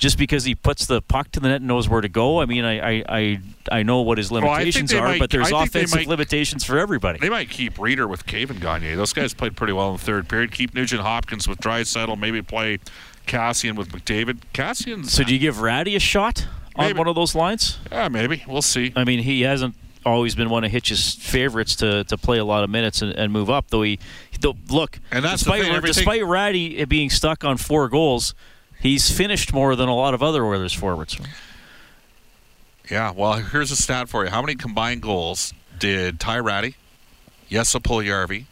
Just 0.00 0.16
because 0.18 0.44
he 0.44 0.54
puts 0.54 0.86
the 0.86 1.00
puck 1.02 1.30
to 1.32 1.40
the 1.40 1.48
net 1.48 1.56
and 1.58 1.68
knows 1.68 1.86
where 1.88 2.00
to 2.00 2.08
go. 2.08 2.40
I 2.40 2.46
mean, 2.46 2.64
I 2.64 2.80
I, 3.00 3.04
I, 3.08 3.40
I 3.70 3.82
know 3.84 4.00
what 4.00 4.16
his 4.18 4.30
Well, 4.30 4.40
limitations 4.42 4.90
they 4.90 4.98
are, 4.98 5.08
might- 5.08 5.20
but 5.20 5.30
there's 5.30 5.52
I 5.52 5.64
offensive 5.64 5.94
might- 6.00 6.08
limitations 6.08 6.64
for 6.64 6.78
everybody. 6.78 7.18
They 7.20 7.28
might 7.28 7.50
keep 7.50 7.74
Rieder 7.74 8.08
with 8.08 8.24
Cave 8.26 8.50
and 8.50 8.60
Gagne. 8.60 8.94
Those 8.94 9.12
guys 9.12 9.34
played 9.34 9.56
pretty 9.56 9.74
well 9.74 9.90
in 9.90 9.96
the 9.98 10.02
third 10.02 10.26
period. 10.28 10.52
Keep 10.52 10.74
Nugent 10.74 11.02
Hopkins 11.02 11.46
with 11.46 11.58
Draisaitl. 11.60 12.18
Maybe 12.18 12.40
play 12.42 12.78
Kassian 13.26 13.76
with 13.76 13.90
McDavid. 13.92 14.38
Kassian. 14.54 15.04
So 15.06 15.22
do 15.22 15.32
you 15.34 15.38
give 15.38 15.60
Rattie 15.60 15.94
a 15.94 16.00
shot 16.00 16.46
on 16.76 16.86
Maybe. 16.86 16.98
one 16.98 17.06
of 17.06 17.14
those 17.14 17.34
lines? 17.34 17.78
yeah, 17.92 18.08
maybe 18.08 18.42
we'll 18.48 18.62
see. 18.62 18.92
I 18.96 19.04
mean, 19.04 19.18
he 19.20 19.42
hasn't 19.42 19.74
always 20.06 20.34
been 20.34 20.48
one 20.48 20.64
of 20.64 20.70
Hitch's 20.70 21.14
favorites 21.16 21.76
to, 21.76 22.04
to 22.04 22.16
play 22.16 22.38
a 22.38 22.44
lot 22.44 22.64
of 22.64 22.70
minutes 22.70 23.02
and, 23.02 23.12
and 23.12 23.30
move 23.30 23.50
up. 23.50 23.68
Though 23.68 23.82
he, 23.82 23.98
though, 24.40 24.56
look, 24.70 24.98
And 25.10 25.22
that's 25.22 25.42
despite, 25.42 25.82
despite 25.82 26.24
Rattie 26.24 26.82
being 26.86 27.10
stuck 27.10 27.44
on 27.44 27.58
four 27.58 27.90
goals, 27.90 28.34
he's 28.80 29.10
finished 29.10 29.52
more 29.52 29.76
than 29.76 29.88
a 29.88 29.94
lot 29.94 30.14
of 30.14 30.22
other 30.22 30.44
Oilers 30.44 30.72
forwards. 30.72 31.16
Yeah, 32.90 33.12
well, 33.12 33.34
here's 33.34 33.70
a 33.70 33.76
stat 33.76 34.08
for 34.08 34.24
you. 34.24 34.30
How 34.30 34.40
many 34.40 34.56
combined 34.56 35.00
goals 35.02 35.54
did 35.78 36.18
Ty 36.18 36.38
Rattie, 36.40 36.74
Jesse 37.48 37.78
Puljujarvi, 37.78 38.46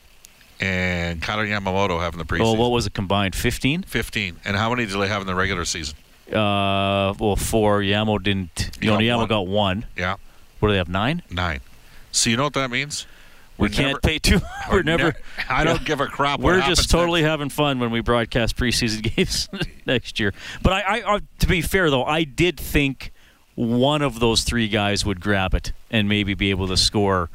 and 0.60 1.20
Kailer 1.20 1.44
Yamamoto 1.46 2.00
have 2.00 2.12
in 2.14 2.18
the 2.18 2.24
preseason? 2.24 2.40
Well, 2.40 2.56
what 2.56 2.70
was 2.70 2.86
it 2.86 2.94
combined? 2.94 3.34
Fifteen. 3.34 3.82
15. 3.82 4.36
And 4.44 4.56
how 4.56 4.70
many 4.70 4.86
did 4.86 4.98
they 5.00 5.08
have 5.08 5.20
in 5.22 5.26
the 5.26 5.34
regular 5.34 5.64
season? 5.64 5.96
Uh, 6.28 7.14
well, 7.18 7.36
four. 7.36 7.80
Yamo 7.80 8.22
didn't. 8.22 8.70
You 8.80 8.90
know, 8.90 8.98
Yamo 8.98 9.16
one. 9.18 9.28
got 9.28 9.46
one. 9.46 9.86
Yeah, 9.96 10.16
What 10.60 10.68
do 10.68 10.72
they 10.72 10.78
have? 10.78 10.88
Nine. 10.88 11.22
nine. 11.30 11.60
So 12.12 12.30
you 12.30 12.36
know 12.36 12.44
what 12.44 12.52
that 12.54 12.70
means? 12.70 13.06
We 13.58 13.68
can't 13.70 13.88
never- 13.88 14.00
pay 14.00 14.18
two. 14.18 14.40
We're 14.70 14.82
ne- 14.82 14.96
never. 14.96 15.14
I 15.48 15.64
don't 15.64 15.80
Yeah. 15.80 15.86
give 15.86 16.00
a 16.00 16.06
crap. 16.06 16.40
what 16.40 16.46
We're 16.54 16.60
just 16.62 16.90
totally 16.90 17.22
next. 17.22 17.30
having 17.30 17.48
fun 17.50 17.78
when 17.80 17.90
we 17.90 18.00
broadcast 18.00 18.56
preseason 18.56 19.02
games 19.16 19.48
next 19.86 20.20
year. 20.20 20.32
But 20.62 20.72
I, 20.74 20.80
I, 20.80 21.14
I, 21.16 21.20
to 21.40 21.46
be 21.46 21.60
fair 21.60 21.90
though, 21.90 22.04
I 22.04 22.24
did 22.24 22.56
think 22.58 23.12
one 23.56 24.02
of 24.02 24.20
those 24.20 24.44
three 24.44 24.68
guys 24.68 25.04
would 25.04 25.20
grab 25.20 25.54
it 25.54 25.72
and 25.90 26.08
maybe 26.08 26.34
be 26.34 26.50
able 26.50 26.68
to 26.68 26.76
score. 26.76 27.28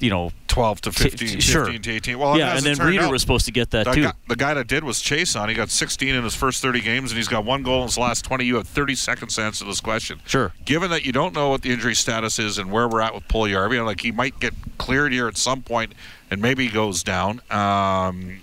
You 0.00 0.10
know, 0.10 0.30
12 0.46 0.80
to 0.82 0.92
15, 0.92 1.28
t- 1.28 1.40
sure. 1.40 1.66
15 1.66 1.82
to 1.82 1.92
18. 1.92 2.18
Well, 2.18 2.38
yeah, 2.38 2.56
and 2.56 2.64
then 2.64 2.76
Rieder 2.76 3.02
out, 3.02 3.12
was 3.12 3.20
supposed 3.20 3.46
to 3.46 3.52
get 3.52 3.70
that 3.70 3.86
the 3.86 3.92
too. 3.92 4.02
guy, 4.02 4.12
the 4.28 4.36
guy 4.36 4.54
that 4.54 4.66
did 4.66 4.84
was 4.84 4.98
Chiasson. 4.98 5.48
He 5.48 5.54
got 5.54 5.70
16 5.70 6.14
in 6.14 6.24
his 6.24 6.34
first 6.34 6.62
30 6.62 6.80
games, 6.80 7.10
and 7.10 7.16
he's 7.16 7.28
got 7.28 7.44
one 7.44 7.62
goal 7.62 7.82
in 7.82 7.88
his 7.88 7.98
last 7.98 8.24
20. 8.24 8.44
You 8.44 8.56
have 8.56 8.66
30 8.66 8.94
seconds 8.94 9.36
to 9.36 9.42
answer 9.42 9.64
this 9.64 9.80
question. 9.80 10.20
Sure. 10.26 10.52
Given 10.64 10.90
that 10.90 11.04
you 11.04 11.12
don't 11.12 11.34
know 11.34 11.48
what 11.50 11.62
the 11.62 11.70
injury 11.70 11.94
status 11.94 12.38
is 12.38 12.58
and 12.58 12.72
where 12.72 12.88
we're 12.88 13.00
at 13.00 13.14
with 13.14 13.28
Puljujärvi, 13.28 13.84
like 13.84 14.00
he 14.00 14.12
might 14.12 14.40
get 14.40 14.54
cleared 14.78 15.12
here 15.12 15.28
at 15.28 15.36
some 15.36 15.62
point, 15.62 15.92
and 16.30 16.40
maybe 16.40 16.66
he 16.66 16.72
goes 16.72 17.02
down. 17.02 17.40
Um, 17.50 18.40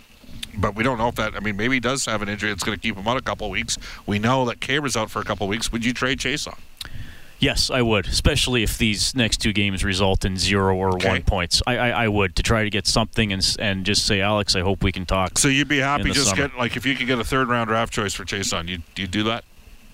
but 0.58 0.76
we 0.76 0.84
don't 0.84 0.98
know 0.98 1.10
if 1.10 1.16
that. 1.16 1.36
I 1.36 1.40
mean, 1.40 1.58
maybe 1.58 1.76
he 1.76 1.80
does 1.80 2.06
have 2.06 2.22
an 2.22 2.30
injury 2.30 2.50
that's 2.50 2.64
going 2.64 2.78
to 2.78 2.82
keep 2.82 2.96
him 2.96 3.08
out 3.08 3.18
a 3.18 3.22
couple 3.22 3.48
of 3.48 3.52
weeks. 3.52 3.78
We 4.06 4.20
know 4.20 4.46
that 4.46 4.60
Caber's 4.60 4.96
out 4.96 5.10
for 5.12 5.20
a 5.20 5.26
couple 5.26 5.46
of 5.46 5.50
weeks. 5.50 5.72
Would 5.72 5.84
you 5.86 5.94
trade 5.94 6.20
Chiasson? 6.20 6.58
Yes, 7.40 7.70
I 7.70 7.82
would, 7.82 8.08
especially 8.08 8.64
if 8.64 8.78
these 8.78 9.14
next 9.16 9.38
two 9.38 9.52
games 9.54 9.84
result 9.84 10.24
in 10.26 10.38
zero 10.38 10.76
or 10.76 10.96
Okay. 10.96 11.08
one 11.10 11.22
points. 11.24 11.62
I, 11.68 11.78
I, 11.78 11.90
I 12.06 12.08
would 12.08 12.36
to 12.38 12.44
try 12.44 12.64
to 12.64 12.70
get 12.70 12.88
something 12.88 13.34
and 13.34 13.56
and 13.60 13.86
just 13.86 14.06
say, 14.06 14.22
Alex, 14.22 14.56
I 14.56 14.62
hope 14.62 14.84
we 14.84 14.92
can 14.92 15.06
talk. 15.06 15.38
So 15.38 15.48
you'd 15.50 15.68
be 15.68 15.80
happy 15.80 16.12
just 16.12 16.30
summer. 16.30 16.48
get 16.48 16.58
like 16.58 16.78
if 16.78 16.86
you 16.86 16.96
could 16.96 17.08
get 17.08 17.20
a 17.20 17.24
third 17.26 17.50
round 17.50 17.68
draft 17.68 17.92
choice 17.94 18.14
for 18.14 18.24
Chiasson, 18.24 18.68
you 18.70 18.80
you 18.96 19.06
do 19.08 19.24
that? 19.24 19.44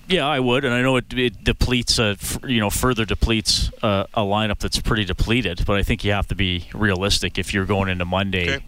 Yeah, 0.08 0.26
I 0.26 0.40
would, 0.40 0.64
and 0.64 0.74
I 0.74 0.82
know 0.82 0.96
it, 0.96 1.12
it 1.14 1.44
depletes, 1.44 1.96
a, 2.00 2.16
you 2.46 2.58
know, 2.58 2.70
further 2.70 3.04
depletes 3.04 3.70
uh, 3.82 4.04
a 4.14 4.22
lineup 4.22 4.58
that's 4.58 4.80
pretty 4.80 5.04
depleted. 5.04 5.64
But 5.64 5.76
I 5.78 5.84
think 5.84 6.04
you 6.04 6.10
have 6.10 6.26
to 6.28 6.34
be 6.34 6.68
realistic 6.74 7.38
if 7.38 7.54
you're 7.54 7.66
going 7.66 7.88
into 7.88 8.04
Monday, 8.04 8.56
Okay. 8.56 8.64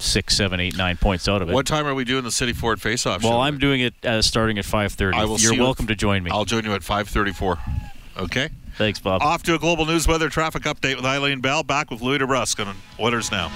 Six, 0.00 0.34
seven, 0.34 0.60
eight, 0.60 0.76
nine 0.78 0.96
points 0.96 1.28
out 1.28 1.42
of 1.42 1.50
it. 1.50 1.52
What 1.52 1.66
time 1.66 1.86
are 1.86 1.94
we 1.94 2.04
doing 2.04 2.24
the 2.24 2.30
City 2.30 2.54
Ford 2.54 2.80
Face-Off? 2.80 3.22
well. 3.22 3.40
I'm 3.40 3.58
doing 3.58 3.82
it 3.82 3.94
uh, 4.04 4.22
starting 4.22 4.58
at 4.58 4.64
five 4.64 4.92
thirty. 4.92 5.16
I 5.16 5.24
will 5.24 5.32
You're 5.38 5.50
see 5.50 5.56
you 5.56 5.62
welcome 5.62 5.84
at- 5.84 5.88
to 5.90 5.94
join 5.94 6.22
me. 6.22 6.30
I'll 6.30 6.46
join 6.46 6.64
you 6.64 6.72
at 6.72 6.80
5:34. 6.82 7.58
Okay. 8.16 8.48
Thanks, 8.76 8.98
Bob. 8.98 9.20
Off 9.20 9.42
to 9.42 9.54
a 9.54 9.58
global 9.58 9.84
news 9.84 10.08
weather 10.08 10.30
traffic 10.30 10.62
update 10.62 10.96
with 10.96 11.04
Eileen 11.04 11.40
Bell. 11.40 11.62
Back 11.62 11.90
with 11.90 12.00
Louis 12.00 12.18
DeBrusk 12.18 12.66
on 12.66 12.74
Oilers 12.98 13.30
now. 13.30 13.50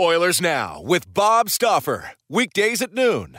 Oilers 0.00 0.40
Now 0.40 0.80
with 0.80 1.12
Bob 1.12 1.50
Stauffer. 1.50 2.12
Weekdays 2.28 2.80
at 2.82 2.92
noon 2.94 3.38